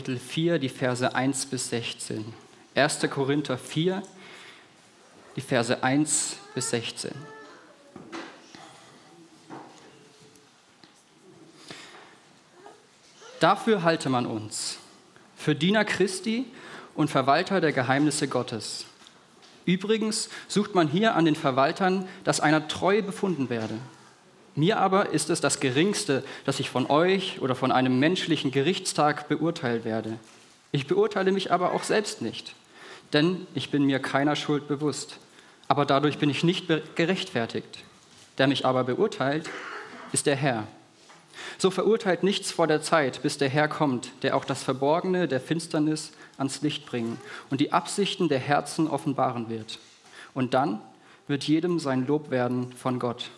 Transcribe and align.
Kapitel 0.00 0.18
4, 0.18 0.58
die 0.58 0.70
Verse 0.70 1.14
1 1.14 1.44
bis 1.44 1.68
16. 1.68 2.24
1. 2.74 3.00
Korinther 3.10 3.58
4, 3.58 4.02
die 5.36 5.42
Verse 5.42 5.84
1 5.84 6.36
bis 6.54 6.70
16. 6.70 7.10
Dafür 13.40 13.82
halte 13.82 14.08
man 14.08 14.24
uns, 14.24 14.78
für 15.36 15.54
Diener 15.54 15.84
Christi 15.84 16.46
und 16.94 17.10
Verwalter 17.10 17.60
der 17.60 17.72
Geheimnisse 17.72 18.26
Gottes. 18.26 18.86
Übrigens 19.66 20.30
sucht 20.48 20.74
man 20.74 20.88
hier 20.88 21.14
an 21.14 21.26
den 21.26 21.36
Verwaltern, 21.36 22.08
dass 22.24 22.40
einer 22.40 22.68
treu 22.68 23.02
befunden 23.02 23.50
werde. 23.50 23.74
Mir 24.54 24.78
aber 24.78 25.10
ist 25.10 25.30
es 25.30 25.40
das 25.40 25.60
Geringste, 25.60 26.24
dass 26.44 26.60
ich 26.60 26.70
von 26.70 26.90
euch 26.90 27.40
oder 27.40 27.54
von 27.54 27.70
einem 27.70 27.98
menschlichen 28.00 28.50
Gerichtstag 28.50 29.28
beurteilt 29.28 29.84
werde. 29.84 30.18
Ich 30.72 30.86
beurteile 30.86 31.32
mich 31.32 31.52
aber 31.52 31.72
auch 31.72 31.82
selbst 31.82 32.22
nicht, 32.22 32.54
denn 33.12 33.46
ich 33.54 33.70
bin 33.70 33.84
mir 33.84 34.00
keiner 34.00 34.36
Schuld 34.36 34.68
bewusst. 34.68 35.18
Aber 35.68 35.84
dadurch 35.84 36.18
bin 36.18 36.30
ich 36.30 36.42
nicht 36.42 36.66
gerechtfertigt. 36.96 37.84
Der 38.38 38.48
mich 38.48 38.66
aber 38.66 38.84
beurteilt, 38.84 39.48
ist 40.12 40.26
der 40.26 40.36
Herr. 40.36 40.66
So 41.58 41.70
verurteilt 41.70 42.22
nichts 42.22 42.50
vor 42.50 42.66
der 42.66 42.82
Zeit, 42.82 43.22
bis 43.22 43.38
der 43.38 43.48
Herr 43.48 43.68
kommt, 43.68 44.10
der 44.22 44.36
auch 44.36 44.44
das 44.44 44.62
Verborgene 44.62 45.28
der 45.28 45.40
Finsternis 45.40 46.12
ans 46.38 46.62
Licht 46.62 46.86
bringen 46.86 47.18
und 47.50 47.60
die 47.60 47.72
Absichten 47.72 48.28
der 48.28 48.38
Herzen 48.38 48.88
offenbaren 48.88 49.48
wird. 49.48 49.78
Und 50.34 50.54
dann 50.54 50.80
wird 51.28 51.44
jedem 51.44 51.78
sein 51.78 52.06
Lob 52.06 52.30
werden 52.30 52.72
von 52.72 52.98
Gott. 52.98 53.30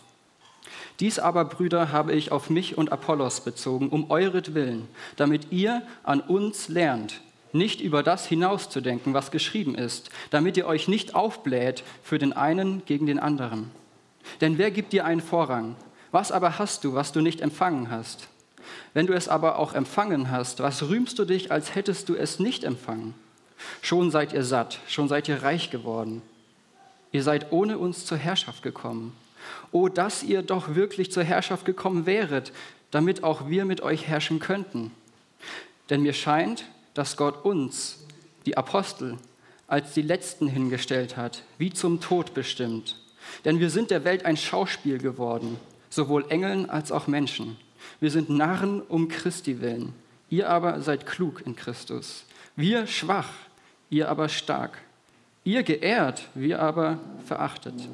Dies 0.99 1.19
aber, 1.19 1.45
Brüder, 1.45 1.91
habe 1.91 2.13
ich 2.13 2.31
auf 2.31 2.49
mich 2.49 2.77
und 2.77 2.91
Apollos 2.91 3.41
bezogen, 3.41 3.89
um 3.89 4.09
euretwillen, 4.11 4.87
damit 5.15 5.51
ihr 5.51 5.81
an 6.03 6.21
uns 6.21 6.69
lernt, 6.69 7.21
nicht 7.51 7.81
über 7.81 8.03
das 8.03 8.25
hinauszudenken, 8.25 9.13
was 9.13 9.31
geschrieben 9.31 9.75
ist, 9.75 10.09
damit 10.31 10.57
ihr 10.57 10.65
euch 10.65 10.87
nicht 10.87 11.15
aufbläht 11.15 11.83
für 12.03 12.17
den 12.17 12.33
einen 12.33 12.85
gegen 12.85 13.05
den 13.05 13.19
anderen. 13.19 13.69
Denn 14.41 14.57
wer 14.57 14.71
gibt 14.71 14.93
dir 14.93 15.05
einen 15.05 15.21
Vorrang? 15.21 15.75
Was 16.11 16.31
aber 16.31 16.59
hast 16.59 16.83
du, 16.83 16.93
was 16.93 17.11
du 17.11 17.21
nicht 17.21 17.41
empfangen 17.41 17.89
hast? 17.89 18.27
Wenn 18.93 19.07
du 19.07 19.13
es 19.13 19.27
aber 19.27 19.59
auch 19.59 19.73
empfangen 19.73 20.31
hast, 20.31 20.59
was 20.61 20.83
rühmst 20.83 21.19
du 21.19 21.25
dich, 21.25 21.51
als 21.51 21.75
hättest 21.75 22.09
du 22.09 22.15
es 22.15 22.39
nicht 22.39 22.63
empfangen? 22.63 23.13
Schon 23.81 24.11
seid 24.11 24.33
ihr 24.33 24.43
satt, 24.43 24.79
schon 24.87 25.07
seid 25.07 25.27
ihr 25.27 25.43
reich 25.43 25.69
geworden. 25.69 26.21
Ihr 27.11 27.23
seid 27.23 27.51
ohne 27.51 27.77
uns 27.77 28.05
zur 28.05 28.17
Herrschaft 28.17 28.63
gekommen. 28.63 29.15
Oh, 29.71 29.87
dass 29.87 30.23
ihr 30.23 30.41
doch 30.41 30.75
wirklich 30.75 31.11
zur 31.11 31.23
Herrschaft 31.23 31.65
gekommen 31.65 32.05
wäret, 32.05 32.51
damit 32.91 33.23
auch 33.23 33.49
wir 33.49 33.65
mit 33.65 33.81
euch 33.81 34.07
herrschen 34.07 34.39
könnten. 34.39 34.91
Denn 35.89 36.01
mir 36.01 36.13
scheint, 36.13 36.65
dass 36.93 37.17
Gott 37.17 37.43
uns, 37.43 38.05
die 38.45 38.57
Apostel, 38.57 39.17
als 39.67 39.93
die 39.93 40.01
Letzten 40.01 40.47
hingestellt 40.47 41.17
hat, 41.17 41.43
wie 41.57 41.73
zum 41.73 41.99
Tod 42.01 42.33
bestimmt. 42.33 43.01
Denn 43.45 43.59
wir 43.59 43.69
sind 43.69 43.89
der 43.89 44.03
Welt 44.03 44.25
ein 44.25 44.37
Schauspiel 44.37 44.97
geworden, 44.97 45.57
sowohl 45.89 46.25
Engeln 46.29 46.69
als 46.69 46.91
auch 46.91 47.07
Menschen. 47.07 47.57
Wir 47.99 48.11
sind 48.11 48.29
Narren 48.29 48.81
um 48.81 49.07
Christi 49.07 49.61
willen. 49.61 49.93
Ihr 50.29 50.49
aber 50.49 50.81
seid 50.81 51.05
klug 51.05 51.41
in 51.45 51.55
Christus. 51.55 52.25
Wir 52.55 52.87
schwach, 52.87 53.29
ihr 53.89 54.09
aber 54.09 54.29
stark. 54.29 54.77
Ihr 55.43 55.63
geehrt, 55.63 56.27
wir 56.35 56.61
aber 56.61 56.99
verachtet. 57.25 57.89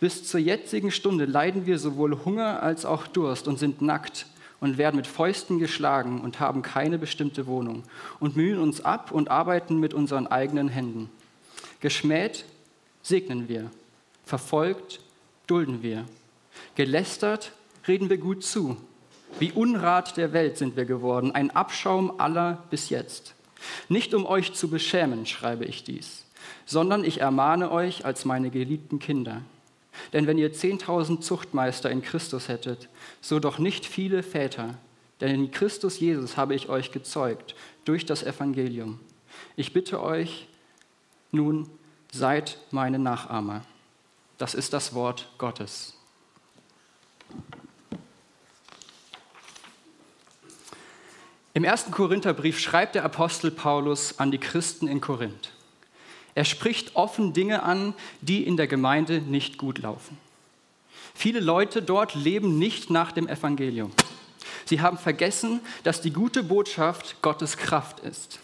Bis 0.00 0.24
zur 0.24 0.40
jetzigen 0.40 0.90
Stunde 0.90 1.24
leiden 1.24 1.66
wir 1.66 1.78
sowohl 1.78 2.24
Hunger 2.24 2.62
als 2.62 2.84
auch 2.84 3.06
Durst 3.06 3.48
und 3.48 3.58
sind 3.58 3.82
nackt 3.82 4.26
und 4.60 4.78
werden 4.78 4.96
mit 4.96 5.06
Fäusten 5.06 5.58
geschlagen 5.58 6.20
und 6.20 6.40
haben 6.40 6.62
keine 6.62 6.98
bestimmte 6.98 7.46
Wohnung 7.46 7.84
und 8.20 8.36
mühen 8.36 8.58
uns 8.58 8.80
ab 8.80 9.10
und 9.12 9.30
arbeiten 9.30 9.78
mit 9.78 9.94
unseren 9.94 10.26
eigenen 10.26 10.68
Händen. 10.68 11.10
Geschmäht 11.80 12.44
segnen 13.02 13.48
wir, 13.48 13.70
verfolgt 14.24 15.00
dulden 15.46 15.82
wir, 15.82 16.04
gelästert 16.74 17.52
reden 17.86 18.10
wir 18.10 18.18
gut 18.18 18.44
zu. 18.44 18.76
Wie 19.38 19.52
Unrat 19.52 20.16
der 20.16 20.32
Welt 20.32 20.58
sind 20.58 20.76
wir 20.76 20.84
geworden, 20.84 21.32
ein 21.32 21.50
Abschaum 21.50 22.18
aller 22.18 22.64
bis 22.70 22.90
jetzt. 22.90 23.34
Nicht 23.88 24.14
um 24.14 24.26
euch 24.26 24.54
zu 24.54 24.68
beschämen, 24.68 25.26
schreibe 25.26 25.64
ich 25.64 25.84
dies, 25.84 26.24
sondern 26.66 27.04
ich 27.04 27.20
ermahne 27.20 27.70
euch 27.70 28.04
als 28.04 28.24
meine 28.24 28.50
geliebten 28.50 28.98
Kinder. 28.98 29.42
Denn 30.12 30.26
wenn 30.26 30.38
ihr 30.38 30.52
10.000 30.52 31.20
Zuchtmeister 31.20 31.90
in 31.90 32.02
Christus 32.02 32.48
hättet, 32.48 32.88
so 33.20 33.38
doch 33.40 33.58
nicht 33.58 33.86
viele 33.86 34.22
Väter. 34.22 34.74
Denn 35.20 35.34
in 35.34 35.50
Christus 35.50 35.98
Jesus 35.98 36.36
habe 36.36 36.54
ich 36.54 36.68
euch 36.68 36.92
gezeugt 36.92 37.54
durch 37.84 38.06
das 38.06 38.22
Evangelium. 38.22 39.00
Ich 39.56 39.72
bitte 39.72 40.02
euch 40.02 40.48
nun, 41.30 41.68
seid 42.12 42.58
meine 42.70 42.98
Nachahmer. 42.98 43.62
Das 44.38 44.54
ist 44.54 44.72
das 44.72 44.94
Wort 44.94 45.28
Gottes. 45.38 45.94
Im 51.54 51.64
ersten 51.64 51.90
Korintherbrief 51.90 52.60
schreibt 52.60 52.94
der 52.94 53.04
Apostel 53.04 53.50
Paulus 53.50 54.20
an 54.20 54.30
die 54.30 54.38
Christen 54.38 54.86
in 54.86 55.00
Korinth. 55.00 55.50
Er 56.38 56.44
spricht 56.44 56.94
offen 56.94 57.32
Dinge 57.32 57.64
an, 57.64 57.94
die 58.20 58.46
in 58.46 58.56
der 58.56 58.68
Gemeinde 58.68 59.20
nicht 59.20 59.58
gut 59.58 59.80
laufen. 59.80 60.16
Viele 61.12 61.40
Leute 61.40 61.82
dort 61.82 62.14
leben 62.14 62.60
nicht 62.60 62.90
nach 62.90 63.10
dem 63.10 63.26
Evangelium. 63.26 63.90
Sie 64.64 64.80
haben 64.80 64.98
vergessen, 64.98 65.58
dass 65.82 66.00
die 66.00 66.12
gute 66.12 66.44
Botschaft 66.44 67.20
Gottes 67.22 67.56
Kraft 67.56 67.98
ist. 67.98 68.38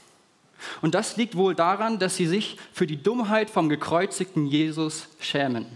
Und 0.82 0.96
das 0.96 1.16
liegt 1.16 1.36
wohl 1.36 1.54
daran, 1.54 2.00
dass 2.00 2.16
sie 2.16 2.26
sich 2.26 2.56
für 2.72 2.88
die 2.88 3.00
Dummheit 3.00 3.48
vom 3.48 3.68
gekreuzigten 3.68 4.44
Jesus 4.46 5.06
schämen. 5.20 5.66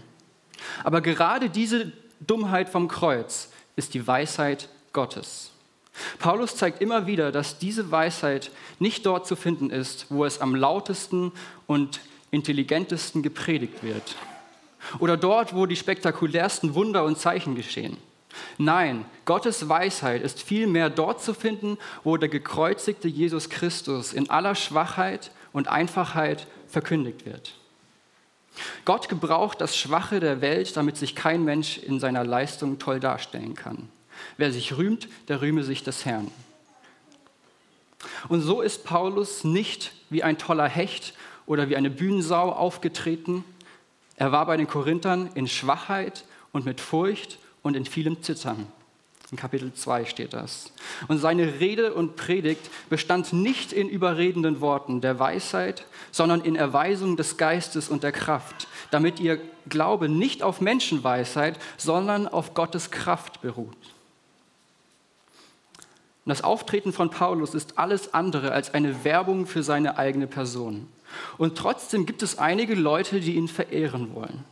Aber 0.83 0.99
gerade 0.99 1.49
diese 1.49 1.93
Dummheit 2.19 2.67
vom 2.67 2.89
Kreuz 2.89 3.49
ist 3.77 3.93
die 3.93 4.05
Weisheit 4.05 4.67
Gottes. 4.91 5.51
Paulus 6.19 6.55
zeigt 6.55 6.81
immer 6.81 7.07
wieder, 7.07 7.31
dass 7.31 7.59
diese 7.59 7.91
Weisheit 7.91 8.51
nicht 8.79 9.05
dort 9.05 9.27
zu 9.27 9.35
finden 9.35 9.69
ist, 9.69 10.07
wo 10.09 10.25
es 10.25 10.41
am 10.41 10.55
lautesten 10.55 11.31
und 11.67 12.01
intelligentesten 12.31 13.23
gepredigt 13.23 13.83
wird. 13.83 14.15
Oder 14.99 15.17
dort, 15.17 15.53
wo 15.55 15.65
die 15.65 15.75
spektakulärsten 15.75 16.73
Wunder 16.73 17.03
und 17.03 17.17
Zeichen 17.17 17.55
geschehen. 17.55 17.97
Nein, 18.57 19.05
Gottes 19.25 19.67
Weisheit 19.67 20.21
ist 20.21 20.41
vielmehr 20.41 20.89
dort 20.89 21.21
zu 21.21 21.33
finden, 21.33 21.77
wo 22.03 22.17
der 22.17 22.29
gekreuzigte 22.29 23.07
Jesus 23.07 23.49
Christus 23.49 24.13
in 24.13 24.29
aller 24.29 24.55
Schwachheit 24.55 25.31
und 25.51 25.67
Einfachheit 25.67 26.47
verkündigt 26.67 27.25
wird. 27.25 27.55
Gott 28.85 29.09
gebraucht 29.09 29.61
das 29.61 29.77
Schwache 29.77 30.19
der 30.19 30.41
Welt, 30.41 30.75
damit 30.77 30.97
sich 30.97 31.15
kein 31.15 31.43
Mensch 31.43 31.77
in 31.77 31.99
seiner 31.99 32.23
Leistung 32.23 32.77
toll 32.79 32.99
darstellen 32.99 33.55
kann. 33.55 33.89
Wer 34.37 34.51
sich 34.51 34.77
rühmt, 34.77 35.07
der 35.27 35.41
rühme 35.41 35.63
sich 35.63 35.83
des 35.83 36.05
Herrn. 36.05 36.31
Und 38.29 38.41
so 38.41 38.61
ist 38.61 38.83
Paulus 38.83 39.43
nicht 39.43 39.93
wie 40.09 40.23
ein 40.23 40.37
toller 40.37 40.67
Hecht 40.67 41.13
oder 41.45 41.69
wie 41.69 41.75
eine 41.75 41.89
Bühnensau 41.89 42.51
aufgetreten. 42.51 43.43
Er 44.15 44.31
war 44.31 44.45
bei 44.45 44.57
den 44.57 44.67
Korinthern 44.67 45.29
in 45.33 45.47
Schwachheit 45.47 46.23
und 46.51 46.65
mit 46.65 46.79
Furcht 46.81 47.39
und 47.61 47.75
in 47.75 47.85
vielem 47.85 48.21
Zittern. 48.23 48.67
In 49.31 49.37
Kapitel 49.37 49.71
2 49.71 50.05
steht 50.05 50.33
das. 50.33 50.71
Und 51.07 51.19
seine 51.19 51.59
Rede 51.59 51.93
und 51.93 52.15
Predigt 52.15 52.71
bestand 52.89 53.31
nicht 53.31 53.71
in 53.71 53.87
überredenden 53.87 54.59
Worten 54.59 55.01
der 55.01 55.19
Weisheit, 55.19 55.85
sondern 56.11 56.41
in 56.41 56.55
Erweisung 56.55 57.15
des 57.15 57.37
Geistes 57.37 57.89
und 57.89 58.01
der 58.01 58.11
Kraft, 58.11 58.67
damit 58.89 59.19
ihr 59.19 59.39
Glaube 59.67 60.09
nicht 60.09 60.41
auf 60.41 60.61
Menschenweisheit, 60.61 61.59
sondern 61.77 62.27
auf 62.27 62.55
Gottes 62.55 62.89
Kraft 62.89 63.41
beruht. 63.41 63.77
Und 66.25 66.29
das 66.29 66.43
Auftreten 66.43 66.93
von 66.93 67.09
Paulus 67.09 67.53
ist 67.53 67.77
alles 67.77 68.13
andere 68.13 68.51
als 68.51 68.73
eine 68.73 69.03
Werbung 69.03 69.47
für 69.47 69.63
seine 69.63 69.97
eigene 69.97 70.27
Person. 70.27 70.87
Und 71.37 71.57
trotzdem 71.57 72.05
gibt 72.05 72.21
es 72.21 72.37
einige 72.37 72.75
Leute, 72.75 73.19
die 73.19 73.35
ihn 73.35 73.47
verehren 73.47 74.13
wollen. 74.13 74.43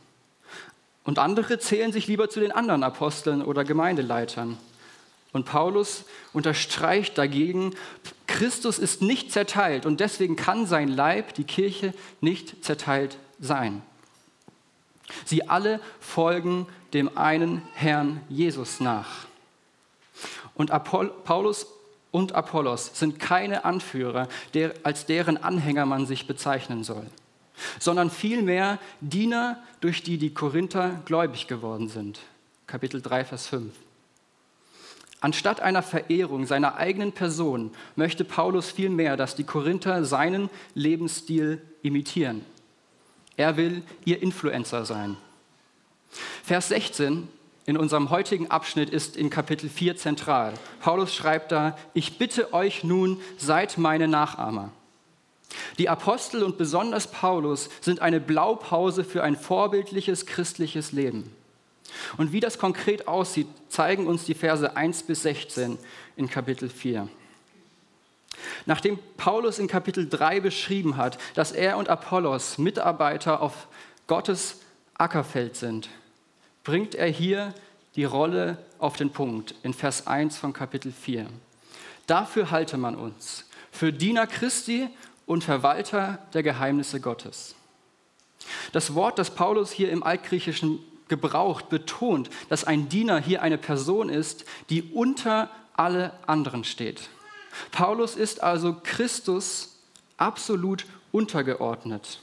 Und 1.04 1.18
andere 1.18 1.58
zählen 1.58 1.92
sich 1.92 2.06
lieber 2.06 2.28
zu 2.28 2.40
den 2.40 2.52
anderen 2.52 2.82
Aposteln 2.82 3.42
oder 3.42 3.64
Gemeindeleitern. 3.64 4.58
Und 5.32 5.44
Paulus 5.44 6.04
unterstreicht 6.32 7.16
dagegen, 7.16 7.74
Christus 8.26 8.78
ist 8.78 9.02
nicht 9.02 9.30
zerteilt 9.30 9.86
und 9.86 10.00
deswegen 10.00 10.36
kann 10.36 10.66
sein 10.66 10.88
Leib, 10.88 11.34
die 11.34 11.44
Kirche, 11.44 11.94
nicht 12.20 12.64
zerteilt 12.64 13.18
sein. 13.38 13.82
Sie 15.24 15.48
alle 15.48 15.80
folgen 16.00 16.66
dem 16.92 17.16
einen 17.16 17.62
Herrn 17.74 18.20
Jesus 18.28 18.80
nach. 18.80 19.27
Und 20.58 20.70
Apoll 20.70 21.10
Paulus 21.24 21.66
und 22.10 22.32
Apollos 22.32 22.90
sind 22.94 23.18
keine 23.18 23.64
Anführer, 23.64 24.28
der, 24.54 24.74
als 24.82 25.06
deren 25.06 25.36
Anhänger 25.36 25.86
man 25.86 26.04
sich 26.04 26.26
bezeichnen 26.26 26.84
soll, 26.84 27.06
sondern 27.78 28.10
vielmehr 28.10 28.78
Diener, 29.00 29.62
durch 29.80 30.02
die 30.02 30.18
die 30.18 30.34
Korinther 30.34 31.00
gläubig 31.04 31.46
geworden 31.46 31.88
sind. 31.88 32.20
Kapitel 32.66 33.00
3, 33.00 33.24
Vers 33.24 33.46
5. 33.46 33.72
Anstatt 35.20 35.60
einer 35.60 35.82
Verehrung 35.82 36.46
seiner 36.46 36.76
eigenen 36.76 37.12
Person 37.12 37.72
möchte 37.96 38.24
Paulus 38.24 38.70
vielmehr, 38.70 39.16
dass 39.16 39.36
die 39.36 39.44
Korinther 39.44 40.04
seinen 40.04 40.50
Lebensstil 40.74 41.62
imitieren. 41.82 42.44
Er 43.36 43.56
will 43.56 43.82
ihr 44.04 44.22
Influencer 44.22 44.84
sein. 44.84 45.16
Vers 46.42 46.68
16 46.68 47.28
in 47.68 47.76
unserem 47.76 48.08
heutigen 48.08 48.50
Abschnitt 48.50 48.88
ist 48.88 49.14
in 49.14 49.28
Kapitel 49.28 49.68
4 49.68 49.98
zentral. 49.98 50.54
Paulus 50.80 51.14
schreibt 51.14 51.52
da, 51.52 51.76
ich 51.92 52.16
bitte 52.16 52.54
euch 52.54 52.82
nun, 52.82 53.20
seid 53.36 53.76
meine 53.76 54.08
Nachahmer. 54.08 54.72
Die 55.76 55.90
Apostel 55.90 56.42
und 56.44 56.56
besonders 56.56 57.10
Paulus 57.10 57.68
sind 57.82 58.00
eine 58.00 58.20
Blaupause 58.20 59.04
für 59.04 59.22
ein 59.22 59.36
vorbildliches 59.36 60.24
christliches 60.24 60.92
Leben. 60.92 61.30
Und 62.16 62.32
wie 62.32 62.40
das 62.40 62.58
konkret 62.58 63.06
aussieht, 63.06 63.48
zeigen 63.68 64.06
uns 64.06 64.24
die 64.24 64.34
Verse 64.34 64.74
1 64.74 65.02
bis 65.02 65.20
16 65.24 65.76
in 66.16 66.30
Kapitel 66.30 66.70
4. 66.70 67.06
Nachdem 68.64 68.98
Paulus 69.18 69.58
in 69.58 69.68
Kapitel 69.68 70.08
3 70.08 70.40
beschrieben 70.40 70.96
hat, 70.96 71.18
dass 71.34 71.52
er 71.52 71.76
und 71.76 71.90
Apollos 71.90 72.56
Mitarbeiter 72.56 73.42
auf 73.42 73.68
Gottes 74.06 74.62
Ackerfeld 74.94 75.54
sind, 75.54 75.90
bringt 76.68 76.94
er 76.94 77.08
hier 77.08 77.54
die 77.96 78.04
Rolle 78.04 78.58
auf 78.78 78.96
den 78.96 79.08
Punkt 79.08 79.54
in 79.62 79.72
Vers 79.72 80.06
1 80.06 80.36
von 80.36 80.52
Kapitel 80.52 80.92
4. 80.92 81.26
Dafür 82.06 82.50
halte 82.50 82.76
man 82.76 82.94
uns, 82.94 83.46
für 83.72 83.90
Diener 83.90 84.26
Christi 84.26 84.90
und 85.24 85.42
Verwalter 85.42 86.18
der 86.34 86.42
Geheimnisse 86.42 87.00
Gottes. 87.00 87.54
Das 88.72 88.94
Wort, 88.94 89.18
das 89.18 89.34
Paulus 89.34 89.70
hier 89.70 89.90
im 89.90 90.02
Altgriechischen 90.02 90.78
gebraucht, 91.08 91.70
betont, 91.70 92.28
dass 92.50 92.64
ein 92.64 92.90
Diener 92.90 93.18
hier 93.18 93.40
eine 93.40 93.56
Person 93.56 94.10
ist, 94.10 94.44
die 94.68 94.82
unter 94.82 95.48
alle 95.72 96.12
anderen 96.26 96.64
steht. 96.64 97.08
Paulus 97.70 98.14
ist 98.14 98.42
also 98.42 98.76
Christus 98.82 99.78
absolut 100.18 100.84
untergeordnet. 101.12 102.20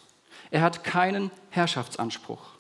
Er 0.52 0.62
hat 0.62 0.84
keinen 0.84 1.32
Herrschaftsanspruch. 1.50 2.56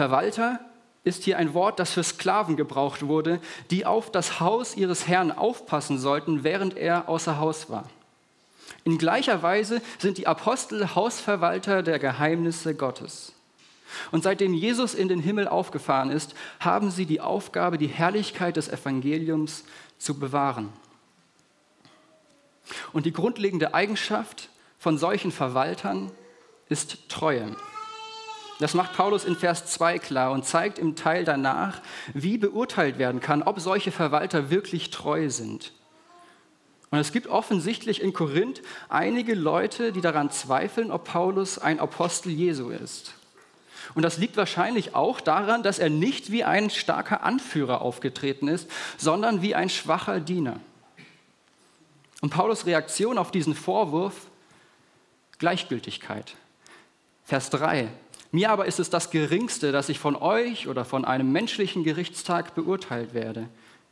Verwalter 0.00 0.60
ist 1.04 1.24
hier 1.24 1.36
ein 1.36 1.52
Wort, 1.52 1.78
das 1.78 1.92
für 1.92 2.02
Sklaven 2.02 2.56
gebraucht 2.56 3.06
wurde, 3.06 3.38
die 3.70 3.84
auf 3.84 4.10
das 4.10 4.40
Haus 4.40 4.74
ihres 4.74 5.06
Herrn 5.06 5.30
aufpassen 5.30 5.98
sollten, 5.98 6.42
während 6.42 6.74
er 6.78 7.06
außer 7.06 7.36
Haus 7.36 7.68
war. 7.68 7.84
In 8.84 8.96
gleicher 8.96 9.42
Weise 9.42 9.82
sind 9.98 10.16
die 10.16 10.26
Apostel 10.26 10.94
Hausverwalter 10.94 11.82
der 11.82 11.98
Geheimnisse 11.98 12.74
Gottes. 12.74 13.34
Und 14.10 14.22
seitdem 14.22 14.54
Jesus 14.54 14.94
in 14.94 15.08
den 15.08 15.20
Himmel 15.20 15.46
aufgefahren 15.46 16.10
ist, 16.10 16.34
haben 16.60 16.90
sie 16.90 17.04
die 17.04 17.20
Aufgabe, 17.20 17.76
die 17.76 17.86
Herrlichkeit 17.86 18.56
des 18.56 18.70
Evangeliums 18.70 19.64
zu 19.98 20.18
bewahren. 20.18 20.72
Und 22.94 23.04
die 23.04 23.12
grundlegende 23.12 23.74
Eigenschaft 23.74 24.48
von 24.78 24.96
solchen 24.96 25.30
Verwaltern 25.30 26.10
ist 26.70 27.10
Treue. 27.10 27.54
Das 28.60 28.74
macht 28.74 28.92
Paulus 28.92 29.24
in 29.24 29.36
Vers 29.36 29.64
2 29.66 29.98
klar 29.98 30.32
und 30.32 30.44
zeigt 30.44 30.78
im 30.78 30.94
Teil 30.94 31.24
danach, 31.24 31.80
wie 32.12 32.36
beurteilt 32.36 32.98
werden 32.98 33.20
kann, 33.20 33.42
ob 33.42 33.58
solche 33.58 33.90
Verwalter 33.90 34.50
wirklich 34.50 34.90
treu 34.90 35.30
sind. 35.30 35.72
Und 36.90 36.98
es 36.98 37.10
gibt 37.10 37.26
offensichtlich 37.28 38.02
in 38.02 38.12
Korinth 38.12 38.60
einige 38.90 39.34
Leute, 39.34 39.92
die 39.92 40.02
daran 40.02 40.30
zweifeln, 40.30 40.90
ob 40.90 41.04
Paulus 41.04 41.58
ein 41.58 41.80
Apostel 41.80 42.32
Jesu 42.32 42.68
ist. 42.68 43.14
Und 43.94 44.02
das 44.02 44.18
liegt 44.18 44.36
wahrscheinlich 44.36 44.94
auch 44.94 45.22
daran, 45.22 45.62
dass 45.62 45.78
er 45.78 45.88
nicht 45.88 46.30
wie 46.30 46.44
ein 46.44 46.68
starker 46.68 47.22
Anführer 47.22 47.80
aufgetreten 47.80 48.46
ist, 48.46 48.70
sondern 48.98 49.40
wie 49.40 49.54
ein 49.54 49.70
schwacher 49.70 50.20
Diener. 50.20 50.60
Und 52.20 52.28
Paulus 52.28 52.66
Reaktion 52.66 53.16
auf 53.16 53.30
diesen 53.30 53.54
Vorwurf, 53.54 54.26
Gleichgültigkeit. 55.38 56.34
Vers 57.24 57.48
3. 57.48 57.88
Mir 58.32 58.50
aber 58.50 58.66
ist 58.66 58.78
es 58.78 58.90
das 58.90 59.10
Geringste, 59.10 59.72
dass 59.72 59.88
ich 59.88 59.98
von 59.98 60.14
euch 60.14 60.68
oder 60.68 60.84
von 60.84 61.04
einem 61.04 61.32
menschlichen 61.32 61.82
Gerichtstag 61.82 62.54
beurteilt 62.54 63.12
werde. 63.12 63.48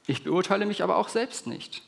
Ich 0.06 0.23
beurteile 0.23 0.64
mich 0.64 0.82
aber 0.82 0.96
auch 0.96 1.08
selbst 1.08 1.46
nicht. 1.46 1.82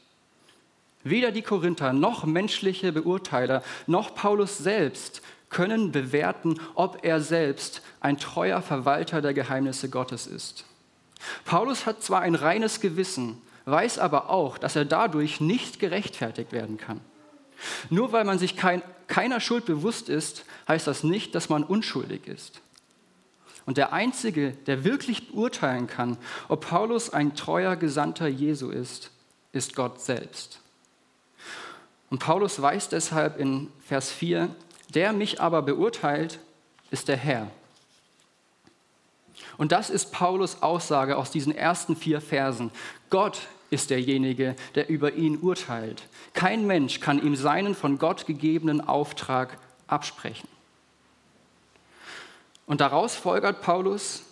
Weder 1.04 1.30
die 1.30 1.42
Korinther 1.42 1.92
noch 1.92 2.24
menschliche 2.24 2.92
Beurteiler 2.92 3.62
noch 3.86 4.14
Paulus 4.14 4.58
selbst 4.58 5.22
können 5.48 5.92
bewerten, 5.92 6.60
ob 6.74 7.04
er 7.04 7.20
selbst 7.20 7.82
ein 8.00 8.18
treuer 8.18 8.62
Verwalter 8.62 9.22
der 9.22 9.34
Geheimnisse 9.34 9.88
Gottes 9.88 10.26
ist. 10.26 10.64
Paulus 11.44 11.86
hat 11.86 12.02
zwar 12.02 12.20
ein 12.20 12.34
reines 12.34 12.80
Gewissen, 12.80 13.40
weiß 13.64 13.98
aber 13.98 14.30
auch, 14.30 14.58
dass 14.58 14.76
er 14.76 14.84
dadurch 14.84 15.40
nicht 15.40 15.80
gerechtfertigt 15.80 16.52
werden 16.52 16.76
kann. 16.76 17.00
Nur 17.88 18.12
weil 18.12 18.24
man 18.24 18.38
sich 18.38 18.56
kein, 18.56 18.82
keiner 19.06 19.40
Schuld 19.40 19.66
bewusst 19.66 20.08
ist, 20.08 20.44
heißt 20.68 20.86
das 20.86 21.04
nicht, 21.04 21.34
dass 21.34 21.48
man 21.48 21.64
unschuldig 21.64 22.26
ist. 22.26 22.60
Und 23.66 23.76
der 23.76 23.92
Einzige, 23.92 24.52
der 24.66 24.84
wirklich 24.84 25.28
beurteilen 25.28 25.86
kann, 25.86 26.16
ob 26.48 26.68
Paulus 26.68 27.10
ein 27.10 27.34
treuer 27.34 27.76
Gesandter 27.76 28.26
Jesu 28.26 28.70
ist, 28.70 29.10
ist 29.52 29.76
Gott 29.76 30.00
selbst. 30.00 30.60
Und 32.08 32.18
Paulus 32.18 32.60
weiß 32.60 32.88
deshalb 32.88 33.38
in 33.38 33.68
Vers 33.86 34.10
4, 34.10 34.48
der 34.94 35.12
mich 35.12 35.40
aber 35.40 35.62
beurteilt, 35.62 36.40
ist 36.90 37.08
der 37.08 37.16
Herr. 37.16 37.50
Und 39.56 39.72
das 39.72 39.90
ist 39.90 40.12
Paulus 40.12 40.62
Aussage 40.62 41.16
aus 41.16 41.30
diesen 41.30 41.54
ersten 41.54 41.94
vier 41.94 42.20
Versen. 42.20 42.70
Gott 43.10 43.42
ist 43.70 43.90
derjenige, 43.90 44.56
der 44.74 44.88
über 44.88 45.14
ihn 45.14 45.38
urteilt. 45.38 46.02
Kein 46.34 46.66
Mensch 46.66 47.00
kann 47.00 47.22
ihm 47.22 47.36
seinen 47.36 47.74
von 47.74 47.98
Gott 47.98 48.26
gegebenen 48.26 48.80
Auftrag 48.80 49.58
absprechen. 49.86 50.48
Und 52.66 52.80
daraus 52.80 53.14
folgert 53.14 53.62
Paulus, 53.62 54.24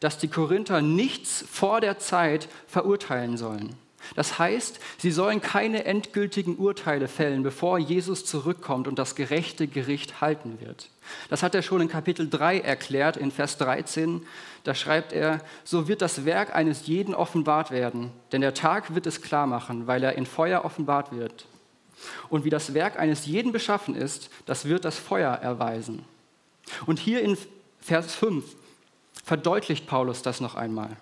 dass 0.00 0.18
die 0.18 0.28
Korinther 0.28 0.82
nichts 0.82 1.44
vor 1.50 1.80
der 1.80 1.98
Zeit 1.98 2.48
verurteilen 2.66 3.36
sollen. 3.36 3.74
Das 4.14 4.38
heißt, 4.38 4.80
sie 4.98 5.10
sollen 5.10 5.40
keine 5.40 5.84
endgültigen 5.84 6.56
Urteile 6.56 7.08
fällen, 7.08 7.42
bevor 7.42 7.78
Jesus 7.78 8.24
zurückkommt 8.24 8.88
und 8.88 8.98
das 8.98 9.14
gerechte 9.14 9.66
Gericht 9.66 10.20
halten 10.20 10.58
wird. 10.60 10.88
Das 11.28 11.42
hat 11.42 11.54
er 11.54 11.62
schon 11.62 11.80
in 11.80 11.88
Kapitel 11.88 12.28
3 12.28 12.60
erklärt, 12.60 13.16
in 13.16 13.30
Vers 13.30 13.58
13. 13.58 14.22
Da 14.64 14.74
schreibt 14.74 15.12
er, 15.12 15.40
so 15.64 15.88
wird 15.88 16.02
das 16.02 16.24
Werk 16.24 16.54
eines 16.54 16.86
jeden 16.86 17.14
offenbart 17.14 17.70
werden, 17.70 18.10
denn 18.32 18.40
der 18.40 18.54
Tag 18.54 18.94
wird 18.94 19.06
es 19.06 19.22
klar 19.22 19.46
machen, 19.46 19.86
weil 19.86 20.02
er 20.02 20.16
in 20.16 20.26
Feuer 20.26 20.64
offenbart 20.64 21.12
wird. 21.12 21.46
Und 22.28 22.44
wie 22.44 22.50
das 22.50 22.74
Werk 22.74 22.98
eines 22.98 23.26
jeden 23.26 23.52
beschaffen 23.52 23.94
ist, 23.94 24.30
das 24.44 24.66
wird 24.66 24.84
das 24.84 24.98
Feuer 24.98 25.32
erweisen. 25.32 26.04
Und 26.84 26.98
hier 26.98 27.22
in 27.22 27.38
Vers 27.80 28.14
5 28.14 28.44
verdeutlicht 29.24 29.86
Paulus 29.86 30.22
das 30.22 30.40
noch 30.40 30.56
einmal 30.56 30.96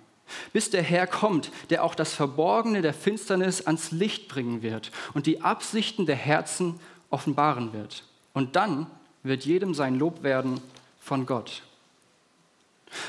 bis 0.52 0.70
der 0.70 0.82
Herr 0.82 1.06
kommt, 1.06 1.50
der 1.70 1.84
auch 1.84 1.94
das 1.94 2.14
Verborgene 2.14 2.82
der 2.82 2.94
Finsternis 2.94 3.66
ans 3.66 3.90
Licht 3.90 4.28
bringen 4.28 4.62
wird 4.62 4.90
und 5.14 5.26
die 5.26 5.42
Absichten 5.42 6.06
der 6.06 6.16
Herzen 6.16 6.80
offenbaren 7.10 7.72
wird. 7.72 8.04
Und 8.32 8.56
dann 8.56 8.86
wird 9.22 9.44
jedem 9.44 9.74
sein 9.74 9.98
Lob 9.98 10.22
werden 10.22 10.60
von 11.00 11.26
Gott. 11.26 11.62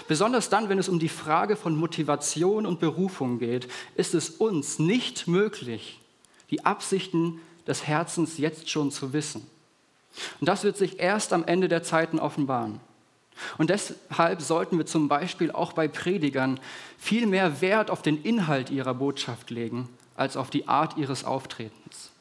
Besonders 0.08 0.50
dann, 0.50 0.70
wenn 0.70 0.79
es 0.79 0.89
um 0.89 1.00
die 1.00 1.10
Frage 1.10 1.55
von 1.55 1.75
Motivation 1.75 2.65
und 2.65 2.79
Berufung 2.79 3.39
geht, 3.39 3.67
ist 3.96 4.13
es 4.13 4.29
uns 4.29 4.79
nicht 4.79 5.27
möglich, 5.27 6.00
die 6.50 6.65
Absichten 6.65 7.39
des 7.67 7.86
Herzens 7.86 8.38
jetzt 8.38 8.70
schon 8.70 8.91
zu 8.91 9.13
wissen. 9.13 9.46
Und 10.39 10.48
das 10.48 10.63
wird 10.63 10.77
sich 10.77 11.00
erst 11.00 11.34
am 11.34 11.44
Ende 11.44 11.67
der 11.67 11.84
Zeiten 11.84 12.20
offenbaren. 12.20 12.79
Und 13.58 13.70
deshalb 13.70 14.42
sollten 14.42 14.77
wir 14.77 14.86
zum 14.86 15.08
Beispiel 15.08 15.51
auch 15.51 15.74
bei 15.74 15.88
Predigern 15.88 16.60
viel 16.98 17.27
mehr 17.27 17.62
Wert 17.62 17.92
auf 17.92 18.01
den 18.01 18.22
Inhalt 18.24 18.70
ihrer 18.70 18.94
Botschaft 18.94 19.50
legen, 19.50 19.89
als 20.15 20.38
auf 20.38 20.50
die 20.50 20.68
Art 20.68 20.98
ihres 20.98 21.25
Auftretens. 21.25 22.12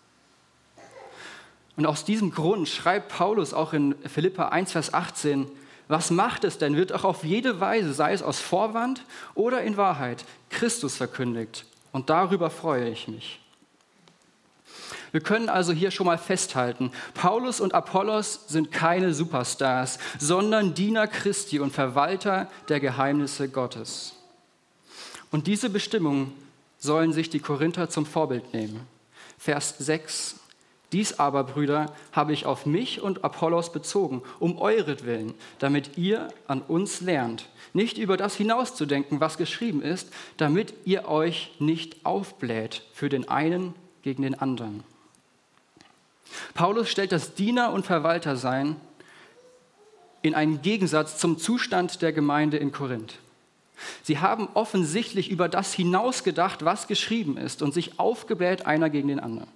Und 1.77 1.87
aus 1.87 2.05
diesem 2.05 2.31
Grund 2.31 2.69
schreibt 2.69 3.09
Paulus 3.09 3.53
auch 3.53 3.73
in 3.73 3.95
Philippa 4.07 4.49
1, 4.49 4.73
Vers 4.73 4.95
18, 4.95 5.51
was 5.89 6.11
macht 6.11 6.45
es 6.45 6.59
denn? 6.59 6.77
Wird 6.77 6.93
auch 6.93 7.05
auf 7.05 7.25
jede 7.25 7.61
Weise, 7.61 7.93
sei 7.93 8.13
es 8.13 8.23
aus 8.23 8.41
Vorwand 8.41 9.05
oder 9.35 9.63
in 9.63 9.77
Wahrheit, 9.77 10.25
Christus 10.51 10.97
verkündigt. 10.97 11.67
Und 11.93 12.11
darüber 12.11 12.51
freue 12.51 12.89
ich 12.89 13.07
mich. 13.07 13.41
Wir 15.15 15.21
können 15.21 15.49
also 15.49 15.73
hier 15.73 15.93
schon 15.93 16.07
mal 16.07 16.19
festhalten, 16.19 16.91
Paulus 17.15 17.61
und 17.61 17.73
Apollos 17.73 18.49
sind 18.49 18.73
keine 18.73 19.15
Superstars, 19.15 20.01
sondern 20.19 20.75
Diener 20.75 21.07
Christi 21.07 21.61
und 21.61 21.73
Verwalter 21.73 22.51
der 22.69 22.81
Geheimnisse 22.81 23.49
Gottes. 23.49 24.17
Und 25.31 25.47
diese 25.47 25.71
Bestimmung 25.71 26.33
sollen 26.79 27.13
sich 27.13 27.31
die 27.31 27.39
Korinther 27.39 27.89
zum 27.89 28.07
Vorbild 28.07 28.53
nehmen. 28.55 28.81
Vers 29.39 29.77
6. 29.79 30.35
Dies 30.91 31.21
aber, 31.21 31.45
Brüder, 31.45 31.95
habe 32.11 32.33
ich 32.33 32.45
auf 32.45 32.67
mich 32.67 33.01
und 33.01 33.23
Apollos 33.23 33.71
bezogen, 33.71 34.21
um 34.41 34.59
euretwillen, 34.59 35.35
damit 35.61 35.97
ihr 35.97 36.27
an 36.49 36.61
uns 36.61 37.03
lernt, 37.03 37.49
nicht 37.73 37.99
über 37.99 38.17
das 38.17 38.35
hinauszudenken, 38.35 39.21
was 39.21 39.39
geschrieben 39.39 39.81
ist, 39.81 40.09
damit 40.39 40.75
ihr 40.85 41.07
euch 41.07 41.53
nicht 41.61 42.05
aufbläht 42.05 42.83
für 42.93 43.09
den 43.09 43.29
einen 43.29 43.75
gegen 44.03 44.23
den 44.23 44.35
anderen. 44.35 44.83
Paulus 46.55 46.89
stellt 46.89 47.13
das 47.13 47.35
Diener- 47.35 47.73
und 47.73 47.87
Verwaltersein 47.87 48.77
in 50.23 50.35
einen 50.35 50.63
Gegensatz 50.63 51.19
zum 51.19 51.39
Zustand 51.39 52.01
der 52.01 52.13
Gemeinde 52.13 52.57
in 52.57 52.73
Korinth. 52.73 53.19
Sie 54.03 54.19
haben 54.19 54.49
offensichtlich 54.55 55.31
über 55.31 55.49
das 55.49 55.75
hinausgedacht, 55.75 56.65
was 56.65 56.87
geschrieben 56.87 57.37
ist, 57.37 57.61
und 57.61 57.75
sich 57.75 57.99
aufgebläht 57.99 58.67
einer 58.67 58.89
gegen 58.89 59.09
den 59.09 59.21
anderen. 59.21 59.51